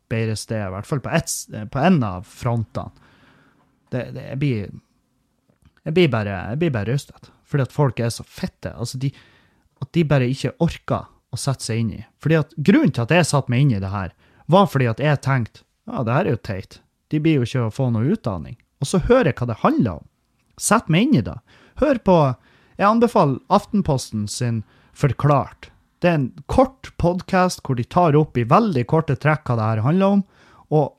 [0.09, 0.63] bedre sted.
[0.63, 1.33] I hvert fall på, et,
[1.73, 3.05] på en av frontene.
[3.91, 4.71] Det, det, jeg blir
[5.87, 7.29] Jeg blir bare, jeg blir bare rystet.
[7.47, 8.73] Fordi at folk er så fette.
[8.75, 9.13] Altså, de,
[9.79, 12.01] at de bare ikke orker å sette seg inn i.
[12.19, 14.11] Fordi at Grunnen til at jeg satte meg inn i det her,
[14.51, 16.79] var fordi at jeg tenkte ja, det her er jo teit.
[17.11, 18.57] De blir jo ikke å få noe utdanning.
[18.83, 20.05] Og så hører jeg hva det handler om.
[20.59, 21.37] Sett meg inn i det.
[21.79, 22.17] Hør på
[22.77, 24.63] Jeg anbefaler Aftenposten sin
[24.97, 25.69] Forklart.
[25.99, 29.69] Det er en kort podkast hvor de tar opp i veldig korte trekk hva det
[29.69, 30.23] her handler om.
[30.69, 30.93] Og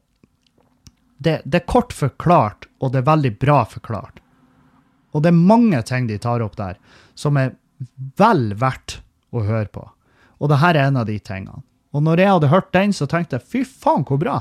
[1.18, 4.18] det, det er kort forklart, og det er veldig bra forklart.
[5.14, 6.78] Og det er mange ting de tar opp der
[7.18, 7.54] som er
[8.18, 9.00] vel verdt
[9.34, 9.86] å høre på.
[10.38, 11.62] Og det her er en av de tingene.
[11.94, 14.40] Og når jeg hadde hørt den, så tenkte jeg fy faen, hvor bra.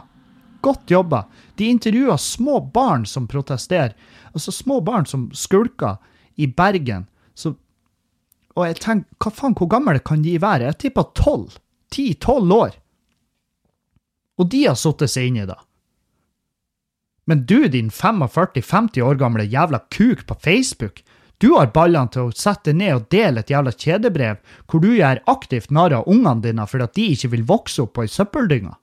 [0.66, 1.24] Godt jobba.
[1.58, 3.94] De intervjua små barn som protesterer.
[4.34, 5.98] Altså små barn som skulker
[6.36, 7.08] i Bergen.
[7.38, 7.56] Så,
[8.58, 10.72] og jeg tenker, hva faen, hvor gamle kan de være?
[10.72, 11.60] Jeg tipper tolv.
[11.94, 12.78] Ti-tolv år.
[14.42, 15.58] Og de har satt seg inn i det.
[17.30, 21.04] Men du, din 45-50 år gamle jævla kuk på Facebook,
[21.38, 25.22] du har ballene til å sette ned og dele et jævla kjedebrev hvor du gjør
[25.30, 28.74] aktivt narr av ungene dine fordi at de ikke vil vokse opp på ei søppeldynge.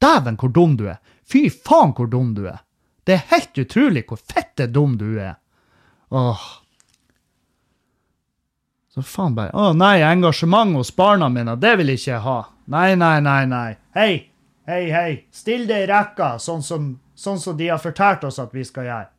[0.00, 1.00] Dæven, hvor dum du er!
[1.26, 2.62] Fy faen, hvor dum du er!
[3.04, 5.34] Det er helt utrolig hvor fette dum du er.
[6.14, 6.44] Åh.
[8.90, 12.40] Så faen bare Å nei, engasjement hos barna mine, det vil ikke jeg ha.
[12.70, 13.70] Nei, nei, nei, nei.
[13.94, 14.12] Hei,
[14.66, 15.12] hei, hei.
[15.34, 18.88] Still deg i rekka, sånn som, sånn som de har fortalt oss at vi skal
[18.88, 19.10] gjøre.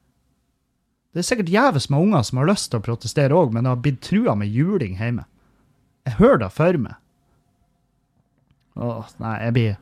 [1.11, 3.73] Det er sikkert jævlig med unger som har lyst til å protestere òg, men det
[3.73, 5.25] har blitt trua med juling hjemme.
[6.07, 6.95] Jeg hører det for meg.
[8.79, 9.73] Å, nei, jeg blir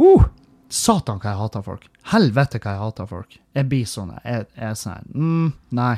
[0.00, 0.26] uh,
[0.68, 1.88] Satan, hva jeg hater folk.
[2.12, 3.40] Helvete, hva jeg hater folk.
[3.56, 4.12] Jeg blir sånn.
[4.20, 5.94] Jeg, jeg er sånn mm, Nei.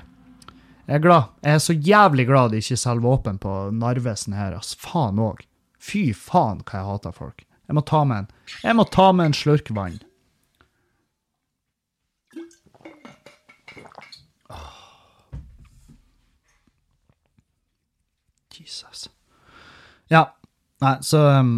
[0.92, 1.28] Jeg er glad.
[1.40, 4.74] Jeg er så jævlig glad de ikke selger våpen på Narvesen her, ass.
[4.76, 5.38] Faen òg.
[5.80, 7.46] Fy faen, hva jeg hater folk.
[7.64, 8.26] Jeg må ta med en,
[8.60, 9.96] jeg må ta med en slurk vann.
[18.52, 19.08] Jesus.
[20.12, 20.26] Ja,
[20.84, 21.56] nei, så um,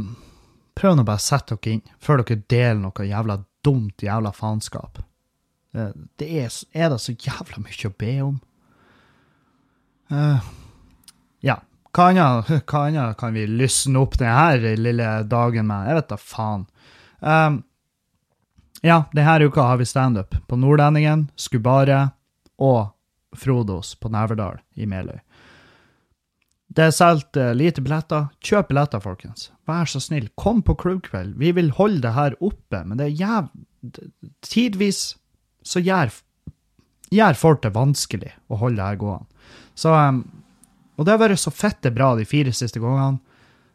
[0.79, 5.03] prøv nå bare å sette dere inn før dere deler noe jævla dumt jævla faenskap.
[5.75, 5.91] Det,
[6.23, 8.43] det er, er det så jævla mye å be om?
[10.13, 10.43] Uh,
[11.45, 11.61] ja.
[11.95, 15.89] Hva annet, kan vi lysne opp denne lille dagen med?
[15.89, 16.65] Jeg vet da faen.
[17.21, 17.61] Um,
[18.85, 22.09] ja, denne uka har vi standup på Nordlendingen, Skubare
[22.59, 22.91] og
[23.39, 25.21] Frodos på Neverdal i Meløy.
[26.75, 28.27] Det er solgt uh, lite billetter.
[28.43, 29.53] Kjøp billetter, folkens.
[29.69, 31.37] Vær så snill, kom på klubbkveld.
[31.39, 33.53] Vi vil holde det her oppe, men det er jæv...
[34.43, 35.01] Tidvis
[35.65, 36.11] så gjør,
[37.13, 39.29] gjør folk det vanskelig å holde det her gående.
[39.75, 40.23] Så um,
[40.97, 43.19] Og det har vært så fette bra de fire siste gangene.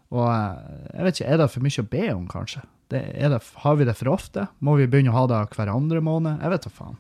[0.10, 0.58] Og uh,
[0.96, 2.64] jeg vet ikke, er det for mye å be om, kanskje?
[2.90, 4.48] Det, det, har vi det for ofte?
[4.66, 6.42] Må vi begynne å ha det hver andre måned?
[6.42, 6.98] Jeg vet da faen.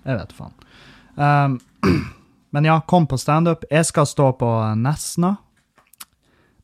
[0.00, 0.58] Jeg vet da faen.
[1.20, 1.58] Um,
[2.52, 3.64] Men ja, kom på standup.
[3.70, 5.34] Jeg skal stå på Nesna.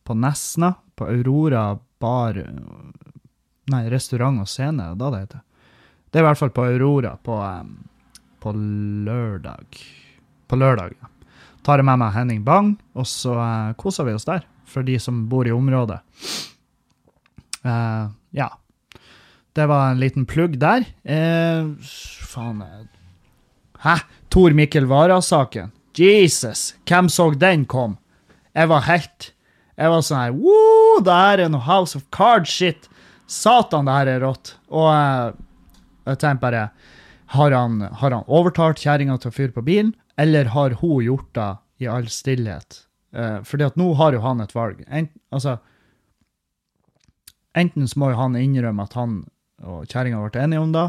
[0.05, 2.37] På Nesna, på Aurora bar
[3.69, 5.41] Nei, restaurant og scene, da det heter.
[6.09, 7.37] Det er i hvert fall på Aurora på,
[8.41, 9.81] på lørdag.
[10.49, 11.11] På lørdag, ja.
[11.69, 14.95] Tar jeg med meg Henning Bang, og så uh, koser vi oss der, for de
[14.97, 15.99] som bor i området.
[17.61, 18.47] Uh, ja.
[19.53, 20.87] Det var en liten plugg der.
[21.05, 21.77] Uh,
[22.25, 22.65] faen
[23.85, 23.99] Hæ?
[24.33, 25.69] Tor Mikkel Wara-saken.
[25.93, 27.99] Jesus, hvem så den kom?
[28.57, 29.33] Jeg var helt
[29.77, 32.89] Jeg var sånn her det her er noe House of Cards-shit.
[33.29, 34.57] Satan, det her er rått.
[34.73, 35.37] Og uh,
[36.09, 36.69] jeg tenkte bare
[37.37, 41.35] Har han, har han overtalt kjerringa til å fyre på bilen, eller har hun gjort
[41.35, 41.49] det
[41.79, 42.85] i all stillhet?
[43.17, 44.83] Uh, fordi at nå har jo han et valg.
[44.89, 45.59] Ent, altså
[47.57, 49.23] Enten så må jo han innrømme at han
[49.67, 50.85] og kjerringa ble enige om det,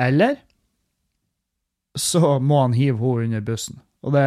[0.00, 0.38] eller
[1.98, 3.80] så må han hive henne under bussen.
[4.06, 4.24] Og det,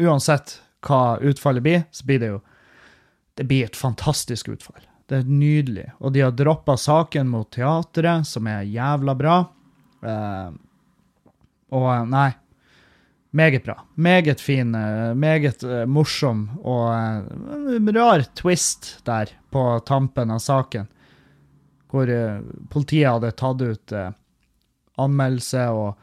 [0.00, 0.54] uansett
[0.86, 2.44] hva utfallet blir, så blir det jo
[3.36, 4.80] Det blir et fantastisk utfall.
[5.04, 5.90] Det er nydelig.
[6.00, 9.34] Og de har droppa saken mot teatret, som er jævla bra.
[10.00, 10.56] Uh,
[11.76, 12.30] og nei
[13.36, 13.76] Meget bra.
[13.94, 20.86] Meget fin, eh, meget uh, morsom og uh, rar twist der på tampen av saken.
[21.92, 22.08] Hvor
[22.72, 23.92] politiet hadde tatt ut
[24.98, 26.00] anmeldelse og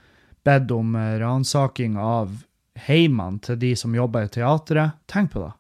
[0.47, 2.31] bedt om ransaking av
[2.87, 4.95] heimene til de som jobber i teatret.
[5.11, 5.51] Tenk på det.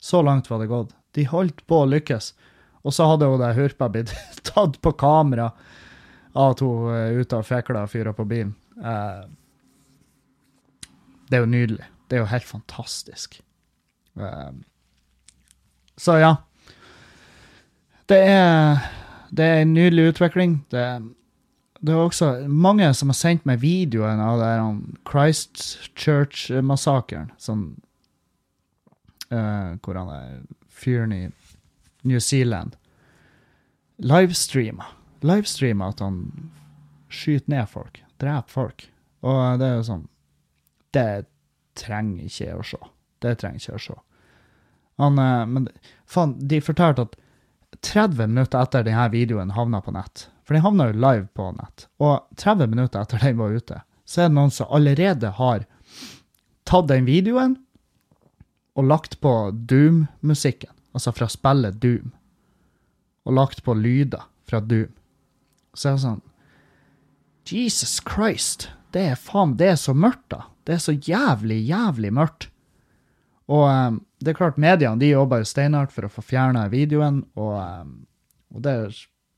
[0.00, 0.94] Så langt var det gått.
[1.18, 2.30] De holdt på å lykkes.
[2.86, 4.14] Og så hadde hun der hurpa blitt
[4.52, 5.50] tatt på kamera
[6.36, 8.54] av at hun ute og fekla fyra på bilen.
[8.78, 9.26] Eh,
[11.28, 11.86] det er jo nydelig.
[12.06, 13.40] Det er jo helt fantastisk.
[14.14, 14.64] Um,
[15.96, 16.34] så ja.
[18.08, 18.78] Det er,
[19.30, 20.66] det er en nydelig utvikling.
[20.70, 21.02] Det,
[21.80, 24.42] det er også mange som har sendt meg videoen av
[25.10, 27.30] Christchurch-massakren.
[27.38, 27.80] Sånn
[29.30, 31.30] eh, Hvor han er fyren i
[32.06, 32.76] New Zealand.
[33.98, 34.84] Livestreama.
[35.26, 36.50] Livestreama at han
[37.10, 38.02] skyter ned folk.
[38.22, 38.90] Dreper folk.
[39.26, 40.06] Og det er jo sånn
[40.96, 41.26] Det
[41.76, 42.80] trenger ikke jeg å se.
[43.22, 44.00] Det trenger ikke jeg å se.
[45.02, 45.68] Han, eh, men
[46.08, 47.16] faen, de fortalte at
[47.84, 51.86] 30 minutter etter denne videoen havna på nett, for den havna jo live på nett,
[52.00, 55.66] og 30 minutter etter den var ute, så er det noen som allerede har
[56.66, 57.58] tatt den videoen
[58.76, 62.12] og lagt på Doom-musikken, altså fra spillet Doom,
[63.26, 64.92] og lagt på lyder fra Doom.
[65.76, 66.24] Så er det sånn
[67.46, 70.46] Jesus Christ, det er faen, det er så mørkt, da.
[70.66, 72.48] Det er så jævlig, jævlig mørkt.
[73.46, 77.22] Og um, det er klart, mediene de jobber jo steinhardt for å få fjerna videoen,
[77.38, 77.92] og, um,
[78.54, 78.74] og, det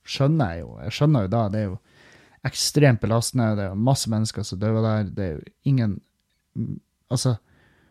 [0.09, 0.71] skjønner jeg jo.
[0.87, 1.77] Jeg skjønner jo da, det er jo
[2.49, 3.51] ekstremt belastende.
[3.59, 5.11] Det er masse mennesker som dør der.
[5.13, 5.99] Det er jo ingen
[7.09, 7.39] Altså,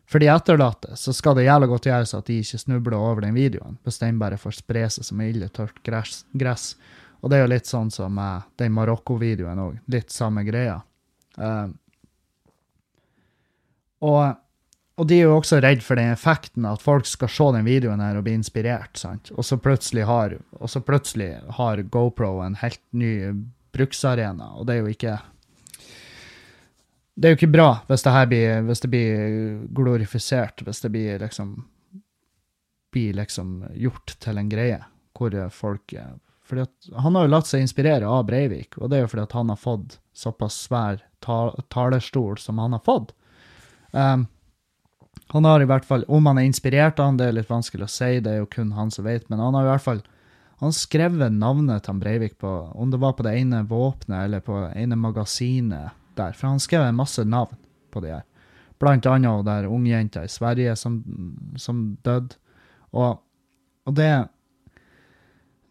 [0.06, 3.34] for de etterlatte så skal det jævlig godt gjøres at de ikke snubler over den
[3.34, 6.20] videoen, hvis den bare får spre seg som ille tørt gress.
[6.38, 6.68] gress.
[7.24, 9.80] Og det er jo litt sånn som uh, den Marokko-videoen òg.
[9.90, 10.78] Litt samme greia.
[11.40, 11.72] Uh,
[14.06, 14.36] og
[14.98, 18.02] og de er jo også redd for den effekten at folk skal se den videoen
[18.02, 18.98] her og bli inspirert.
[18.98, 19.30] sant?
[19.38, 20.34] Og så plutselig har,
[20.66, 23.12] så plutselig har GoPro en helt ny
[23.78, 25.18] bruksarena, og det er jo ikke
[27.18, 29.22] Det er jo ikke bra hvis det her blir, hvis det blir
[29.74, 31.68] glorifisert, hvis det blir liksom
[32.94, 34.80] blir liksom gjort til en greie
[35.18, 35.94] hvor folk
[36.48, 36.64] fordi
[36.96, 39.60] Han har jo latt seg inspirere av Breivik, og det er jo fordi han har
[39.60, 43.12] fått såpass svær ta talerstol som han har fått.
[43.92, 44.28] Um,
[45.34, 47.88] han har i hvert fall, Om han er inspirert av han, det er litt vanskelig
[47.88, 50.02] å si, det er jo kun han som vet, men han har i hvert fall
[50.58, 54.56] han skrevet navnet til Breivik på, om det var på det ene våpenet eller på
[54.64, 56.34] det ene magasinet der.
[56.34, 57.60] For han skrev masse navn
[57.94, 58.24] på de her.
[58.82, 61.04] Blant annet der ungjenta i Sverige som,
[61.62, 62.40] som døde.
[62.92, 63.22] Og,
[63.86, 64.28] og, det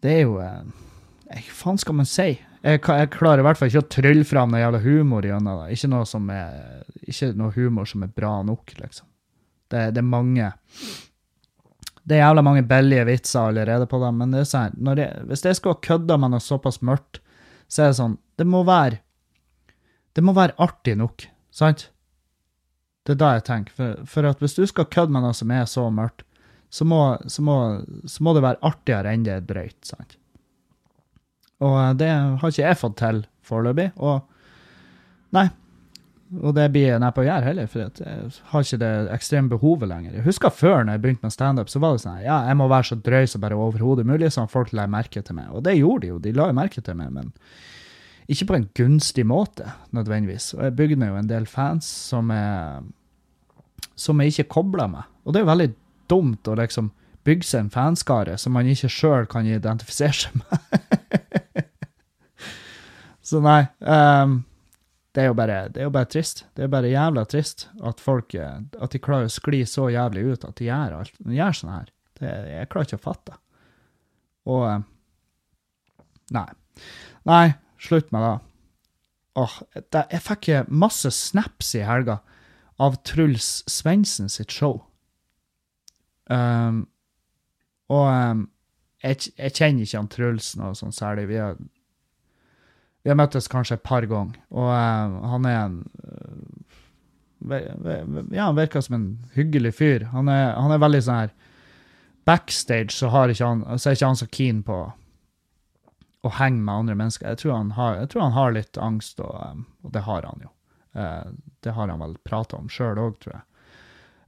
[0.03, 0.63] Det er jo eh,
[1.27, 2.37] Hva faen skal man si?
[2.67, 5.75] Jeg, jeg, klarer i hvert fall ikke å trylle fram noe jævla humor gjennom det.
[5.77, 9.07] Ikke noe, som er, ikke noe humor som er bra nok, liksom.
[9.71, 10.49] Det, det, er mange
[12.07, 15.43] Det er jævla mange billige vitser allerede på dem, men det er sånn, jeg, hvis
[15.43, 17.19] jeg skal kødde med noe såpass mørkt,
[17.67, 19.01] så er det sånn Det må være
[20.15, 21.89] Det må være artig nok, sant?
[23.07, 23.75] Det er da jeg tenker.
[23.75, 26.25] For, for hvis du skal kødde med noe som er så mørkt,
[26.69, 27.01] så må,
[27.31, 27.57] så må,
[28.03, 30.17] så må det være artigere enn det er drøyt, sant?
[31.63, 33.91] Og eh, det har ikke jeg fått til foreløpig.
[34.03, 34.21] Og
[35.37, 35.47] nei,
[36.35, 39.87] og det blir jeg neppe å gjøre heller, for jeg har ikke det ekstreme behovet
[39.87, 40.17] lenger.
[40.17, 42.67] Jeg husker før når jeg begynte med standup, så var det sånn ja, jeg må
[42.71, 45.53] være så drøy som bare overhodet mulig, sånn folk legger merke til meg.
[45.55, 47.31] Og det gjorde de jo, de la jo merke til meg, men
[48.27, 50.51] ikke på en gunstig måte, nødvendigvis.
[50.57, 52.83] Og jeg bygde meg jo en del fans som jeg,
[53.95, 55.07] som jeg ikke kobla med.
[55.23, 55.69] Og det er jo veldig
[56.11, 56.91] dumt å liksom
[57.27, 60.83] bygge seg en fanskare som man ikke sjøl kan identifisere seg med.
[63.27, 63.61] så nei.
[63.83, 64.39] Um,
[65.17, 66.45] det er bare, det er jo bare trist.
[66.55, 70.45] Det er bare jævla trist at folk at de klarer å skli så jævlig ut
[70.45, 71.15] at de gjør alt.
[71.25, 71.87] De gjør sånn her.
[72.19, 73.37] Det, jeg klarer ikke å fatte.
[74.47, 74.85] Og eh,
[76.35, 76.47] Nei.
[77.27, 77.45] Nei,
[77.79, 78.33] slutt med det.
[79.39, 82.19] Åh, det, jeg fikk masse snaps i helga
[82.83, 84.81] av Truls Svendsen sitt show.
[86.27, 86.83] Um,
[87.87, 88.43] og um,
[89.03, 91.29] jeg, jeg, kjenner ikke han Truls noe sånn særlig.
[91.31, 91.55] Vi har
[93.07, 97.61] vi har møttes kanskje et par ganger, og uh, han er en uh,
[98.35, 100.03] Ja, han virker som en hyggelig fyr.
[100.11, 101.31] Han er, han er veldig sånn her
[102.27, 104.81] Backstage så, ikke han, så er ikke han så keen på
[106.27, 107.29] å henge med andre mennesker.
[107.29, 110.43] Jeg tror han har, tror han har litt angst, og, um, og, det har han
[110.43, 110.51] jo.
[110.97, 111.31] Uh,
[111.63, 113.45] det har han vel prata om sjøl òg, tror jeg.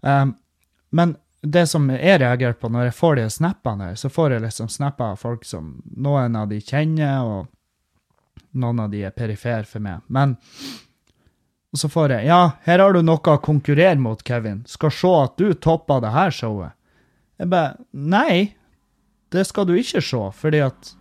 [0.07, 0.37] Um,
[0.95, 4.71] men det som jeg reagerer på når jeg får de snappene, så får jeg liksom
[4.71, 7.51] snapper av folk som noen av de kjenner, og
[8.57, 10.01] noen av de er perifere for meg.
[10.07, 10.37] Men
[11.69, 14.63] og så får jeg Ja, her har du noe å konkurrere mot, Kevin.
[14.65, 16.73] Skal se at du topper det her showet.
[17.39, 18.55] Jeg bare Nei,
[19.29, 20.95] det skal du ikke se, fordi at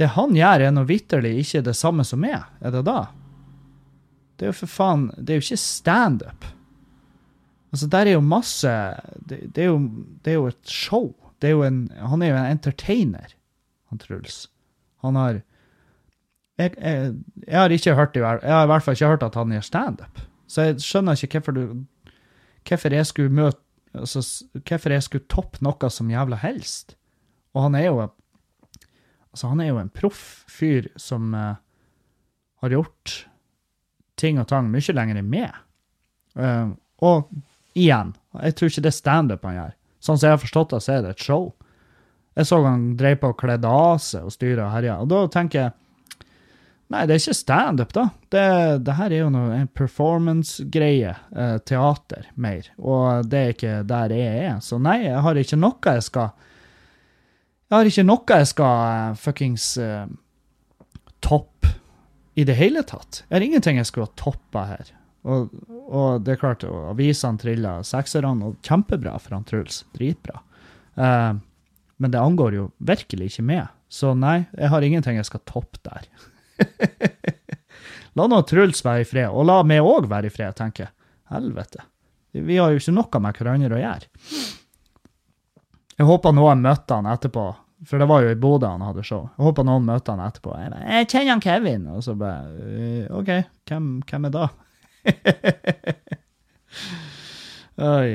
[0.00, 2.46] det han gjør, er nå vitterlig ikke det samme som meg.
[2.62, 3.10] Er det da?
[4.38, 6.46] Det er jo for faen Det er jo ikke standup.
[7.70, 8.70] Altså, der er jo masse
[9.18, 9.82] det, det, er jo,
[10.24, 11.10] det er jo et show.
[11.42, 13.34] Det er jo en, han er jo en entertainer,
[13.90, 14.46] han Truls.
[15.04, 15.42] Han har
[16.60, 17.14] jeg, jeg,
[17.46, 20.20] jeg har ikke hørt jeg har i hvert fall ikke hørt at han gjør standup.
[20.50, 21.64] Så jeg skjønner ikke hvorfor du
[22.68, 23.60] Hvorfor jeg skulle møte
[23.96, 24.20] altså,
[24.60, 26.96] Hvorfor jeg skulle toppe noe som jævla helst.
[27.54, 28.00] Og han er jo
[29.30, 31.54] Altså, han er jo en proff fyr som uh,
[32.64, 33.12] har gjort
[34.18, 35.54] ting og tang mye lenger enn meg.
[36.34, 37.30] Uh, og
[37.78, 39.76] igjen, jeg tror ikke det er standup han gjør.
[40.02, 41.46] Sånn som jeg har forstått det, så er det et show.
[42.40, 44.98] Jeg så han dreiv på og kledde av seg og styra og herja.
[44.98, 45.74] Og da tenker jeg
[46.90, 48.04] Nei, det er ikke standup, da.
[48.34, 48.44] Det,
[48.82, 51.12] det, her er jo noe, en performance-greie.
[51.30, 52.66] Eh, teater, mer.
[52.82, 54.56] Og det er ikke der jeg er.
[54.64, 56.32] Så nei, jeg har ikke noe jeg skal
[57.70, 60.08] Jeg har ikke noe jeg skal uh, fuckings uh,
[61.22, 61.70] toppe
[62.34, 63.22] i det hele tatt.
[63.28, 64.90] Jeg har ingenting jeg skulle ha toppa her.
[65.30, 65.52] Og,
[65.86, 69.84] og, det er klart, avisene triller sekserne, og kjempebra for han Truls.
[69.94, 70.42] Dritbra.
[70.98, 71.38] Uh,
[72.02, 73.70] men det angår jo virkelig ikke meg.
[73.86, 76.10] Så nei, jeg har ingenting jeg skal toppe der.
[78.18, 80.94] la nå Truls være i fred, og la meg òg være i fred, tenker jeg.
[81.30, 81.84] Helvete.
[82.34, 84.06] Vi har jo ikke noe med hverandre å gjøre.
[86.00, 87.44] Jeg håper noen møtte han etterpå,
[87.86, 89.22] for det var jo i Bodø han hadde show.
[89.36, 90.50] Jeg håper noen møter han etterpå.
[90.56, 91.84] Jeg, bare, jeg kjenner han Kevin.
[91.92, 93.30] Og så bare «Øh, OK,
[93.68, 94.46] hvem, hvem er da?
[97.90, 98.10] Oi.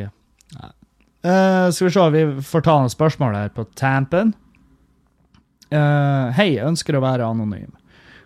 [1.26, 4.28] Uh, skal vi se, vi får ta noen spørsmål her på tampen.
[5.74, 7.72] Uh, hei, ønsker å være anonym.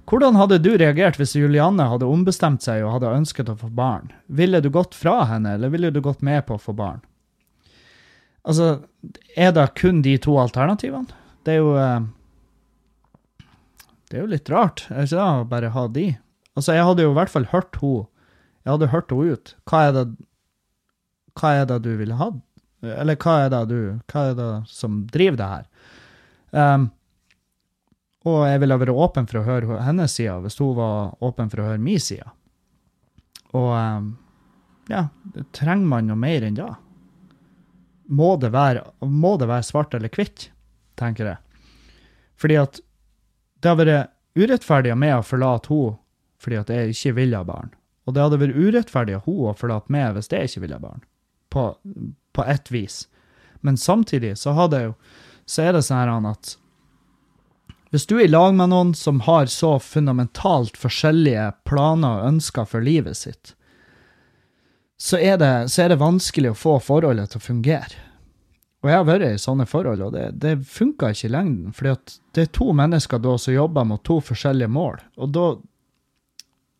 [0.10, 4.10] Hvordan hadde du reagert hvis Julianne hadde ombestemt seg og hadde ønsket å få barn?
[4.26, 7.04] Ville du gått fra henne, eller ville du gått med på å få barn?
[8.42, 8.80] Altså,
[9.38, 11.14] er det kun de to alternativene?
[11.46, 12.02] Det er jo uh,
[14.10, 16.08] Det er jo litt rart, er ikke det, å bare ha de?
[16.56, 18.08] Altså, jeg hadde jo i hvert fall hørt henne
[18.66, 19.56] Jeg hadde hørt henne ut.
[19.70, 20.06] Hva er det,
[21.38, 22.42] hva er det du ville hatt?
[22.82, 23.80] Eller hva er det du
[24.10, 25.68] Hva er det som driver det her?
[26.50, 26.90] Um,
[28.30, 31.64] og jeg ville vært åpen for å høre hennes side, hvis hun var åpen for
[31.64, 32.28] å høre min side.
[33.58, 34.12] Og um,
[34.92, 35.08] ja,
[35.56, 36.74] trenger man noe mer enn da?
[38.10, 40.50] Må det være, må det være svart eller hvitt,
[41.00, 41.66] tenker jeg.
[42.40, 42.80] Fordi at
[43.60, 45.98] det har vært urettferdig av meg å forlate henne
[46.40, 47.74] fordi at jeg ikke ville ha barn.
[48.08, 50.84] Og det hadde vært urettferdig av henne å forlate meg hvis jeg ikke ville ha
[50.86, 51.04] barn.
[51.52, 51.64] På,
[52.34, 53.04] på ett vis.
[53.66, 54.94] Men samtidig så, jo,
[55.46, 56.56] så er det sånn at
[57.90, 62.68] hvis du er i lag med noen som har så fundamentalt forskjellige planer og ønsker
[62.70, 63.56] for livet sitt,
[65.00, 68.06] så er det, så er det vanskelig å få forholdet til å fungere.
[68.80, 71.74] Og jeg har vært i sånne forhold, og det, det funka ikke i lengden.
[71.76, 71.90] For
[72.36, 75.02] det er to mennesker da som jobber mot to forskjellige mål.
[75.20, 75.48] Og da,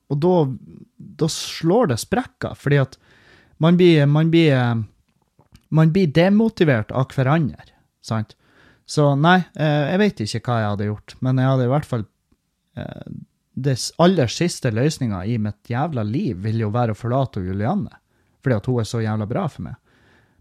[0.10, 0.36] og da,
[1.20, 2.96] da slår det sprekker, fordi at
[3.60, 4.56] man blir, man blir
[5.70, 7.74] man blir demotivert av hverandre.
[8.02, 8.36] sant?
[8.90, 11.90] Så nei, eh, jeg vet ikke hva jeg hadde gjort, men jeg hadde i hvert
[11.90, 12.06] fall
[12.80, 13.10] eh,
[13.54, 18.00] Det aller siste løsninga i mitt jævla liv vil jo være å forlate Julianne,
[18.42, 19.78] fordi at hun er så jævla bra for meg.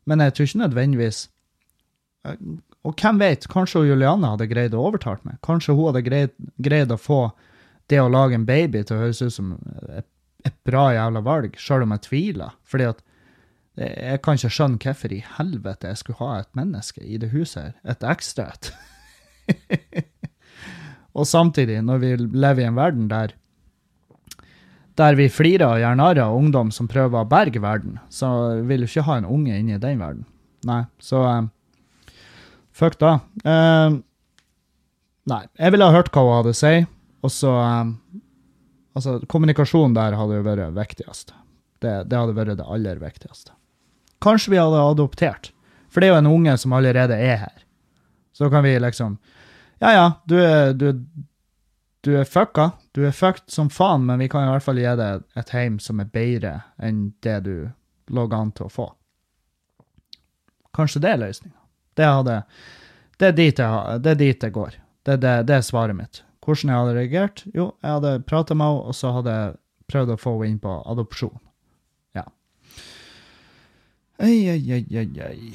[0.09, 1.20] Men jeg tror ikke nødvendigvis
[2.24, 2.38] eh,
[2.88, 5.42] Og hvem vet, kanskje Julianne hadde greid å overtale meg?
[5.44, 7.26] Kanskje hun hadde greid, greid, å få
[7.92, 9.53] det å lage en baby til å høres ut som
[9.92, 10.09] et,
[10.49, 12.57] et bra jævla valg, sjøl om jeg tviler.
[12.64, 13.05] Fordi at
[13.79, 17.61] jeg kan ikke skjønne hvorfor i helvete jeg skulle ha et menneske i det huset
[17.62, 17.74] her.
[17.95, 18.72] Et ekstra et.
[21.18, 23.37] og samtidig, når vi lever i en verden der
[24.99, 28.83] der vi flirer og gjør narr av ungdom som prøver å berge verden, så vil
[28.83, 30.24] du ikke ha en unge inni den verden.
[30.66, 31.53] Nei, så um,
[32.74, 33.12] Fuck da.
[33.43, 33.99] Uh,
[35.31, 36.74] nei, jeg ville ha hørt hva hun hadde å si,
[37.22, 37.95] og så um,
[38.99, 41.29] Altså, kommunikasjon der hadde jo vært viktigst.
[41.79, 43.53] Det, det hadde vært det aller viktigste.
[44.24, 45.52] Kanskje vi hadde adoptert.
[45.88, 47.64] For det er jo en unge som allerede er her.
[48.32, 49.18] Så kan vi liksom
[49.78, 51.04] Ja, ja, du er, du,
[52.02, 52.70] du er fucka.
[52.92, 55.78] Du er fucked som faen, men vi kan i hvert fall gi deg et heim
[55.78, 57.54] som er bedre enn det du
[58.10, 58.88] lå an til å få.
[60.74, 61.58] Kanskje det er løsninga.
[61.98, 62.38] Det, det,
[63.18, 64.78] det er dit det går.
[65.06, 66.22] Det, det er svaret mitt.
[66.44, 67.44] Hvordan jeg hadde reagert?
[67.54, 69.56] Jo, jeg hadde prata med henne, og så hadde jeg
[69.92, 71.38] prøvd å få henne inn på adopsjon.
[74.18, 75.52] Oi, oi, oi, oi, oi.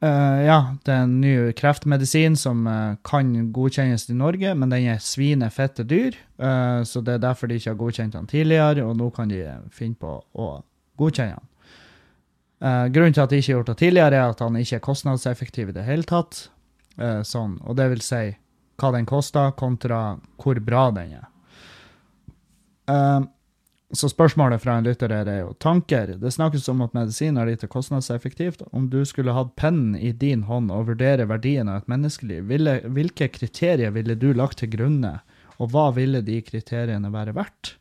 [0.00, 4.86] Uh, ja, det er en ny kreftmedisin som uh, kan godkjennes i Norge, men den
[4.88, 8.96] er svinefette dyr, uh, så det er derfor de ikke har godkjent den tidligere, og
[8.96, 9.42] nå kan de
[9.76, 10.46] finne på å
[11.00, 11.48] godkjenne den.
[12.94, 15.68] grunnen til at de ikke har gjort det tidligere, er at han ikke er kostnadseffektiv
[15.68, 16.48] i det hele tatt.
[17.24, 18.22] sånn, og det vil si
[18.80, 21.28] hva den koster, kontra hvor bra den er.
[23.92, 26.12] Så spørsmålet fra en lytter er jo tanker.
[26.22, 28.62] Det snakkes om at medisin er lite kostnadseffektivt.
[28.70, 32.76] Om du skulle hatt pennen i din hånd og vurdere verdien av et menneskeliv, ville,
[32.86, 35.16] hvilke kriterier ville du lagt til grunne,
[35.58, 37.74] og hva ville de kriteriene være verdt?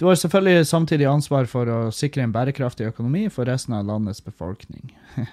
[0.00, 4.24] Du har selvfølgelig samtidig ansvar for å sikre en bærekraftig økonomi for resten av landets
[4.24, 4.88] befolkning.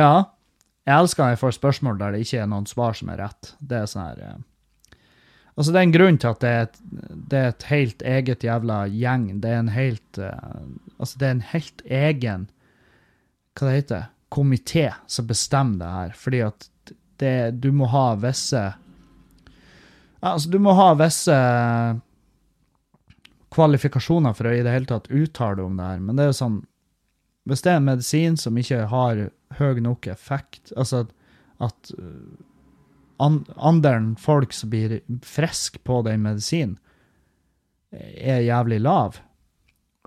[0.00, 0.32] ja,
[0.88, 3.52] jeg elsker når jeg får spørsmål der det ikke er noen svar som er rett.
[3.60, 4.40] Det er sånn her eh,
[5.52, 6.78] Altså, det er en grunn til at det er et,
[7.30, 9.26] det er et helt eget jævla gjeng.
[9.42, 10.62] Det er en helt uh,
[10.96, 12.46] Altså, det er en helt egen
[13.52, 16.14] Hva det heter Komité som bestemmer det her.
[16.16, 16.68] Fordi at
[17.20, 18.62] det, du må ha visse
[20.22, 21.36] Altså, du må ha visse
[23.52, 26.00] kvalifikasjoner for å i det hele tatt uttale om det her.
[26.00, 26.60] Men det er jo sånn
[27.50, 29.26] Hvis det er en medisin som ikke har
[29.58, 31.04] høy nok effekt, altså
[31.62, 31.90] at
[33.22, 36.78] andelen folk som blir friske på den medisinen,
[37.92, 39.20] er jævlig lav.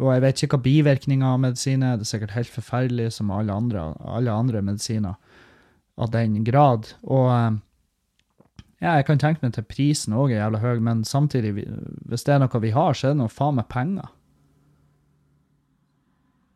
[0.01, 1.99] Og jeg vet ikke hva bivirkninger av medisin er.
[1.99, 5.15] Det er sikkert helt forferdelig som alle andre, alle andre medisiner
[5.95, 6.89] av den grad.
[7.03, 7.29] Og
[8.81, 11.53] ja, jeg kan tenke meg til prisen òg er jævla høy, men samtidig,
[12.09, 14.11] hvis det er noe vi har, så er det noe faen meg penger.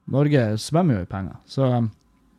[0.10, 1.38] Norge svømmer jo i penger.
[1.48, 1.70] Så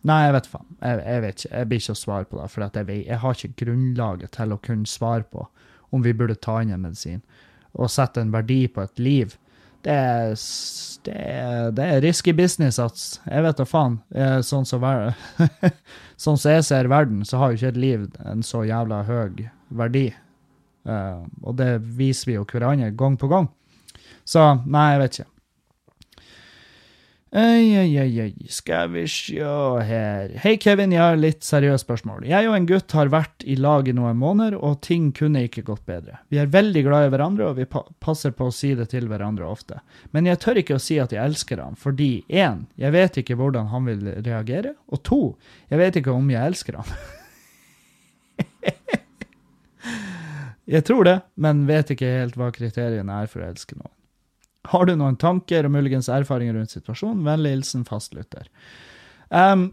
[0.08, 0.68] Nei, jeg vet faen.
[0.80, 1.52] Jeg, jeg, vet ikke.
[1.52, 4.62] Jeg blir ikke å svare på det, for jeg, jeg, har ikke grunnlaget til å
[4.64, 5.46] kunne svare på
[5.90, 7.20] om vi burde ta inn en medisin.
[7.76, 9.36] Og sette en verdi på et liv.
[9.84, 10.32] Det er,
[11.06, 13.20] det er, det er risky business, ats.
[13.26, 14.00] Jeg vet da faen.
[14.46, 14.84] Sånn som
[16.20, 19.48] sånn som, jeg ser verden, så har jo ikke et liv en så jævla høy
[19.68, 20.10] verdi.
[20.88, 23.50] Uh, og det viser vi jo hverandre gang på gang.
[24.24, 25.30] Så nei, jeg vet ikke.
[27.30, 30.32] Oi, oi, oi, oi, skal vi sjå her.
[30.42, 32.24] Hei, Kevin, jeg har litt seriøst spørsmål.
[32.26, 35.62] Jeg og en gutt har vært i lag i noen måneder, og ting kunne ikke
[35.68, 36.18] gått bedre.
[36.34, 39.06] Vi er veldig glad i hverandre, og vi pa passer på å si det til
[39.06, 39.78] hverandre ofte.
[40.10, 42.66] Men jeg tør ikke å si at jeg elsker ham, fordi 1.
[42.82, 45.20] jeg vet ikke hvordan han vil reagere, og 2.
[45.70, 46.90] jeg vet ikke om jeg elsker ham.
[50.74, 53.94] jeg tror det, men vet ikke helt hva kriteriene er for å elske noen.
[54.70, 57.24] Har du noen tanker og muligens erfaringer rundt situasjonen?
[57.26, 58.46] Vennlig hilsen fastlytter.
[59.30, 59.70] Um,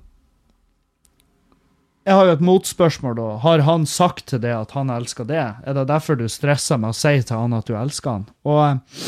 [2.07, 3.27] jeg har jo et motspørsmål, da.
[3.43, 5.43] Har han sagt til deg at han elsker det?
[5.67, 8.23] Er det derfor du stresser med å si til han at du elsker han?
[8.47, 9.01] Og,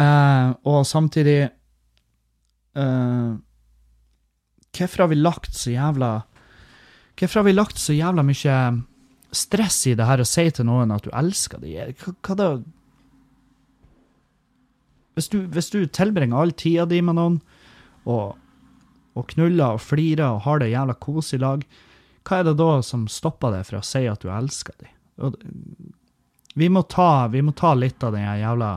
[0.00, 1.40] uh, og samtidig
[2.78, 3.36] uh,
[4.76, 6.10] Hvorfor har vi lagt så jævla
[7.16, 8.56] Hvorfor har vi lagt så jævla mye
[9.36, 11.94] stress i det her å si til noen at du elsker dem?
[12.00, 12.48] Hva, hva da
[15.16, 17.38] hvis du, hvis du tilbringer all tida di med noen,
[18.06, 18.36] og,
[19.16, 21.64] og knuller og flirer og har det jævla kos i lag,
[22.26, 24.92] hva er det da som stopper deg fra å si at du elsker dem?
[26.56, 28.74] Vi må ta, vi må ta litt av den jævla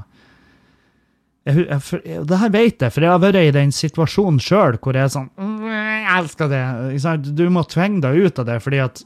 [1.48, 4.78] jeg, jeg, for, Det her vet jeg, for jeg har vært i den situasjonen sjøl
[4.84, 5.30] hvor jeg er sånn
[5.66, 6.64] Jeg elsker det.
[7.36, 9.04] Du må tvinge deg ut av det fordi at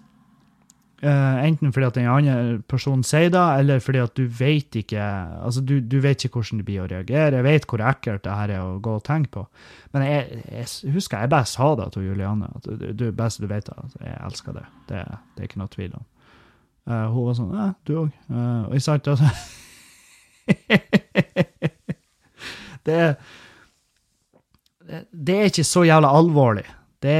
[1.03, 5.03] Uh, enten fordi at den andre personen sier det, eller fordi at du vet ikke
[5.43, 7.41] altså du, du vet ikke hvordan det blir å reagere.
[7.41, 9.43] Jeg vet hvor ekkelt det her er å gå og tenke på.
[9.91, 12.47] Men jeg, jeg husker jeg bare sa det til Juliane.
[12.55, 14.63] at du, du, best du vet det, jeg elsker det.
[14.93, 15.03] det.
[15.35, 15.41] det.
[15.41, 16.05] er ikke noe tvil om.
[16.87, 18.09] Uh, hun var sånn Ja, du òg.
[18.31, 19.27] Uh, og jeg sa ikke altså
[22.87, 22.99] det,
[25.11, 26.67] det er ikke så jævla alvorlig.
[27.03, 27.15] Det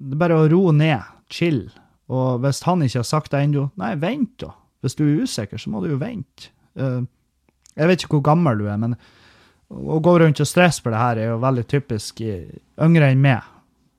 [0.00, 1.04] det er bare å roe ned.
[1.30, 1.68] Chill
[2.10, 4.52] og hvis han ikke har sagt det ennå, nei, vent, da.
[4.82, 6.50] Hvis du er usikker, så må du jo vente.
[6.78, 7.04] Uh,
[7.76, 8.96] jeg vet ikke hvor gammel du er, men
[9.70, 13.46] å gå rundt og stresse for det her er jo veldig typisk yngre enn meg,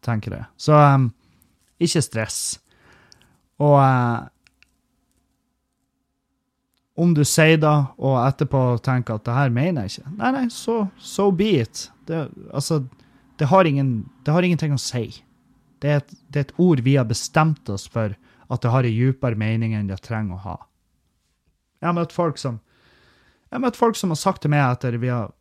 [0.03, 0.47] tenker jeg.
[0.59, 1.07] Så um,
[1.81, 2.41] ikke stress.
[3.61, 4.27] Og uh,
[7.01, 10.45] om du sier det, og etterpå tenker at det her mener jeg ikke, nei, nei,
[10.51, 11.88] så so, so be it.
[12.09, 12.83] Det, altså,
[13.39, 13.93] det har, ingen,
[14.25, 15.07] det har ingenting å si.
[15.81, 18.13] Det er, et, det er, et, ord vi har bestemt oss for
[18.51, 20.57] at det har en dypere mening enn det trenger å ha.
[21.81, 22.59] Jeg har møtt folk som
[23.51, 25.33] jeg har møtt folk som har sagt til meg etter vi har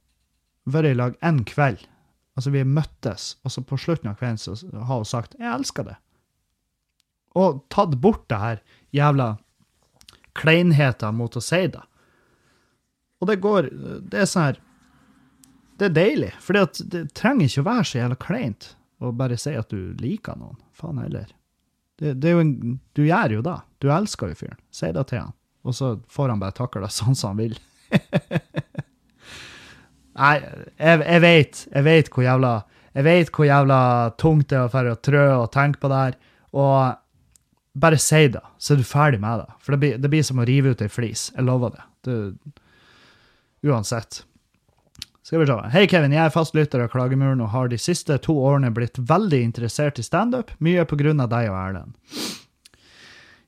[0.66, 1.84] vært i lag én kveld,
[2.34, 5.52] altså vi har møttes, og så på slutten av kvelden så har hun sagt 'jeg
[5.54, 6.00] elsker det',
[7.38, 9.38] og tatt bort det her jævla
[10.34, 11.82] kleinheten mot å si det.
[13.20, 13.62] Og det går
[14.10, 14.60] Det er sånn her
[15.78, 19.54] Det er deilig, for det trenger ikke å være så jævla kleint og bare si
[19.56, 20.58] at du liker noen.
[20.76, 21.28] Faen heller.
[22.00, 22.54] Det, det en,
[22.96, 23.58] du gjør jo det.
[23.80, 24.60] Du elsker jo fyren.
[24.72, 25.36] Si det til han.
[25.64, 27.58] Og så får han bare takle det sånn som han vil.
[30.20, 32.54] Nei, jeg, jeg, vet, jeg vet hvor jævla
[32.90, 33.80] jeg vet hvor jævla
[34.18, 36.16] tungt det er å trø og tenke på det her.
[36.58, 39.58] Og bare si det, så er du ferdig med det.
[39.62, 41.28] For det blir, det blir som å rive ut ei flis.
[41.36, 41.84] Jeg lover det.
[42.08, 42.16] det.
[43.70, 44.24] Uansett.
[45.22, 45.56] Skal vi se.
[45.72, 46.14] Hei, Kevin.
[46.16, 50.04] Jeg er fastlytter av Klagemuren og har de siste to årene blitt veldig interessert i
[50.04, 51.98] standup, mye på grunn av deg og Erlend.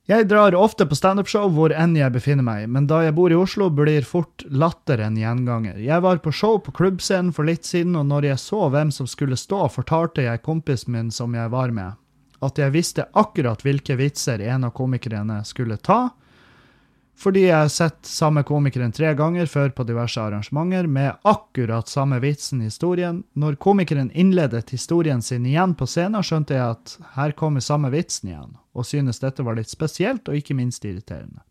[0.03, 3.37] Jeg drar ofte på standupshow hvor enn jeg befinner meg, men da jeg bor i
[3.39, 5.77] Oslo, blir fort latter en gjenganger.
[5.79, 9.07] Jeg var på show på klubbscenen for litt siden, og når jeg så hvem som
[9.07, 11.95] skulle stå, fortalte jeg kompisen min som jeg var med,
[12.43, 16.09] at jeg visste akkurat hvilke vitser en av komikerne skulle ta,
[17.19, 22.19] fordi jeg har sett samme komikeren tre ganger før på diverse arrangementer med akkurat samme
[22.23, 23.21] vitsen i historien.
[23.33, 28.33] Når komikeren innledet historien sin igjen på scenen, skjønte jeg at her kommer samme vitsen
[28.33, 31.45] igjen, og synes dette var litt spesielt og ikke minst irriterende.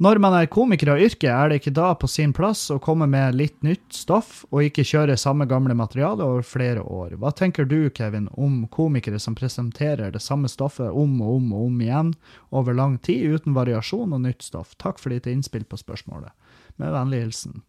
[0.00, 3.06] Når man er komiker av yrke, er det ikke da på sin plass å komme
[3.10, 7.18] med litt nytt stoff, og ikke kjøre samme gamle materiale over flere år.
[7.20, 11.66] Hva tenker du, Kevin, om komikere som presenterer det samme stoffet om og om og
[11.66, 12.14] om igjen
[12.50, 14.72] over lang tid, uten variasjon og nytt stoff?
[14.80, 16.32] Takk for ditt innspill på spørsmålet.
[16.80, 17.60] Med vennlig hilsen.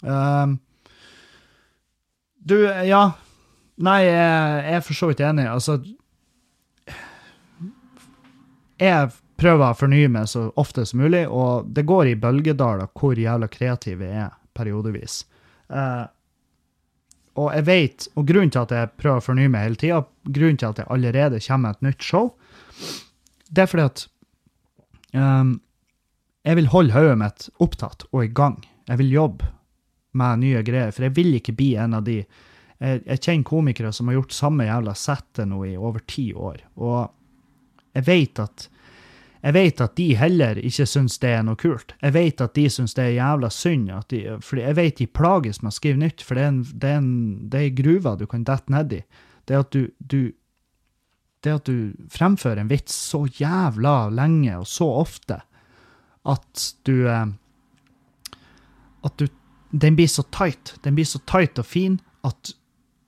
[0.00, 0.60] Um,
[2.44, 3.08] du, ja.
[3.82, 5.48] Nei, jeg er for så vidt enig.
[5.50, 5.80] Altså
[8.78, 9.10] Jeg
[9.40, 13.48] prøver å fornye meg så ofte som mulig, og det går i bølgedaler hvor jævla
[13.50, 15.24] kreativ jeg er periodevis.
[15.72, 16.06] Uh,
[17.34, 20.60] og jeg vet, og grunnen til at jeg prøver å fornye meg hele tida, grunnen
[20.60, 22.30] til at jeg allerede kommer med et nytt show,
[23.50, 24.04] det er fordi at
[25.18, 25.56] um,
[26.46, 28.58] jeg vil holde hodet mitt opptatt og i gang.
[28.90, 29.50] Jeg vil jobbe
[30.14, 32.22] med nye greier, for jeg vil ikke bli en av de
[32.84, 36.58] Jeg, jeg kjenner komikere som har gjort samme jævla settet nå i over ti år,
[36.74, 38.64] og jeg vet at
[39.44, 41.92] jeg vet at de heller ikke syns det er noe kult.
[42.00, 43.90] Jeg vet at de syns det er jævla synd.
[44.08, 46.88] De, fordi jeg vet de plages med å skrive nytt, for det er en, det
[46.88, 47.10] er en,
[47.52, 49.02] det er gruva du kan dette nedi.
[49.44, 50.32] Det at du, du
[51.44, 55.42] det at du fremfører en vits så jævla lenge og så ofte
[56.24, 57.26] at du eh,
[59.04, 59.26] At du
[59.68, 60.78] Den blir så tight.
[60.82, 62.54] Den blir så tight og fin at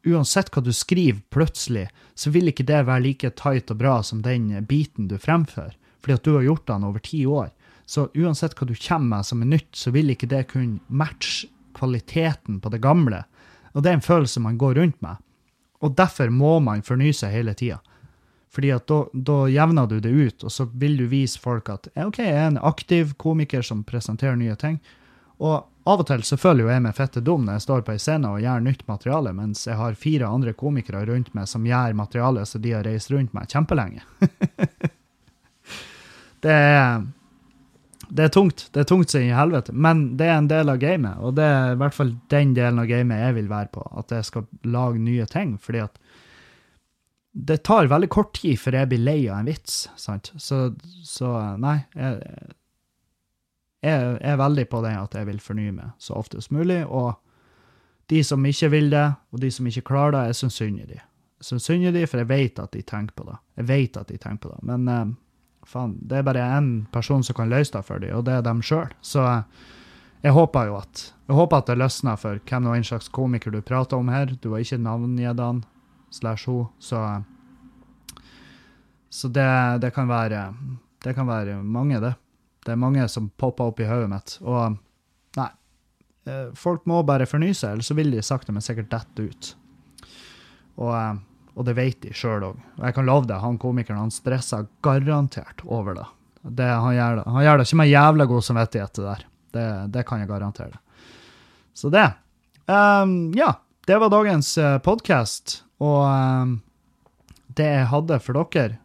[0.05, 4.21] uansett hva du skriver plutselig, så vil ikke det være like tight og bra som
[4.23, 7.51] den biten du fremfører fordi at du har gjort den over ti år.
[7.87, 11.49] Så uansett hva du kommer med som er nytt, så vil ikke det kunne matche
[11.77, 13.23] kvaliteten på det gamle.
[13.75, 15.23] Og det er en følelse man går rundt med.
[15.85, 17.79] Og derfor må man fornye seg hele tida.
[18.57, 21.91] Fordi at da, da, jevner du det ut, og så vil du vise folk at
[22.01, 24.79] OK, jeg er en aktiv komiker som presenterer nye ting.
[25.45, 27.93] Og av og til så føler jo jeg meg fette dum når jeg står på
[27.93, 31.67] ei scene og gjør nytt materiale, mens jeg har fire andre komikere rundt meg som
[31.69, 34.03] gjør materiale så de har reist rundt meg kjempelenge.
[36.45, 37.07] Det er,
[38.09, 38.69] det er tungt.
[38.75, 41.23] Det er tungt som i helvete, men det er en del av gamet.
[41.25, 44.15] Og det er i hvert fall den delen av gamet jeg vil være på, at
[44.15, 45.57] jeg skal lage nye ting.
[45.59, 45.99] fordi at
[47.37, 50.31] det tar veldig kort tid før jeg blir lei av en vits, sant.
[50.41, 50.71] Så,
[51.05, 51.77] så nei.
[51.93, 52.23] Jeg,
[53.85, 56.81] jeg, er veldig på det at jeg vil fornye meg så ofte som mulig.
[56.89, 57.13] Og
[58.09, 59.05] de som ikke vil det,
[59.35, 60.99] og de som ikke klarer det, jeg syns synd i de.
[61.37, 63.37] Jeg syns synd i de, for jeg vet at de tenker på det.
[63.61, 64.61] Jeg vet at de tenker på det.
[64.73, 65.05] Men eh,
[65.67, 68.47] faen, det er bare én person som kan løse det for dem, og det er
[68.47, 68.93] dem sjøl.
[69.03, 69.25] Så
[70.23, 73.51] jeg håper jo at jeg håper at det løsner for hvem nå enn slags komiker
[73.51, 74.31] du prater om her.
[74.39, 75.65] Du har ikke navngitt han
[76.15, 77.25] slash hun, så
[79.11, 80.55] Så det, det, kan være
[81.03, 82.15] Det kan være mange, det.
[82.65, 84.39] Det er mange som popper opp i hodet mitt.
[84.43, 84.77] Og
[85.37, 85.51] nei.
[86.27, 89.57] Eh, folk må bare fornye seg, eller så vil de sakte, men sikkert dette ut.
[90.77, 91.15] Og eh,
[91.57, 92.59] og det vet de sjøl òg.
[92.83, 96.05] Jeg kan love deg, han komikeren han stresser garantert over det.
[96.61, 97.25] det han, gjør det.
[97.33, 99.25] han gjør det ikke med jævla god samvittighet, det der.
[99.57, 100.83] Det, det kan jeg garantere.
[101.73, 102.11] Så det.
[102.69, 103.55] Um, ja,
[103.87, 106.57] det var dagens eh, podkast, og um,
[107.57, 108.77] det jeg hadde for dere.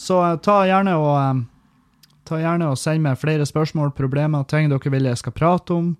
[0.00, 1.42] Så uh, ta gjerne og um,
[2.24, 5.92] ta gjerne og send meg flere spørsmål, problemer, ting dere vil jeg skal prate om.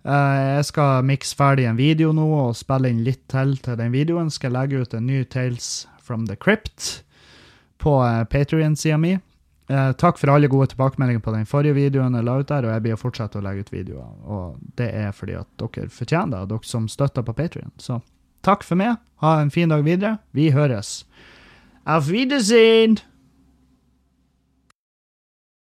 [0.00, 3.92] Uh, jeg skal mikse ferdig en video nå og spille inn litt til til den
[3.92, 4.30] videoen.
[4.32, 7.02] Skal legge ut en ny Tales from the Crypt
[7.80, 9.18] på uh, Patrion-sida mi.
[9.70, 12.72] Uh, takk for alle gode tilbakemeldinger på den forrige videoen jeg la ut der, og
[12.74, 14.08] jeg blir fortsette å legge ut videoer.
[14.24, 17.70] Og det er fordi at dere fortjener det, dere som støtter på Patrion.
[17.78, 18.00] Så
[18.46, 18.96] takk for meg.
[19.20, 20.16] Ha en fin dag videre.
[20.32, 21.04] Vi høres.
[21.84, 22.98] Auf Wiedersehen!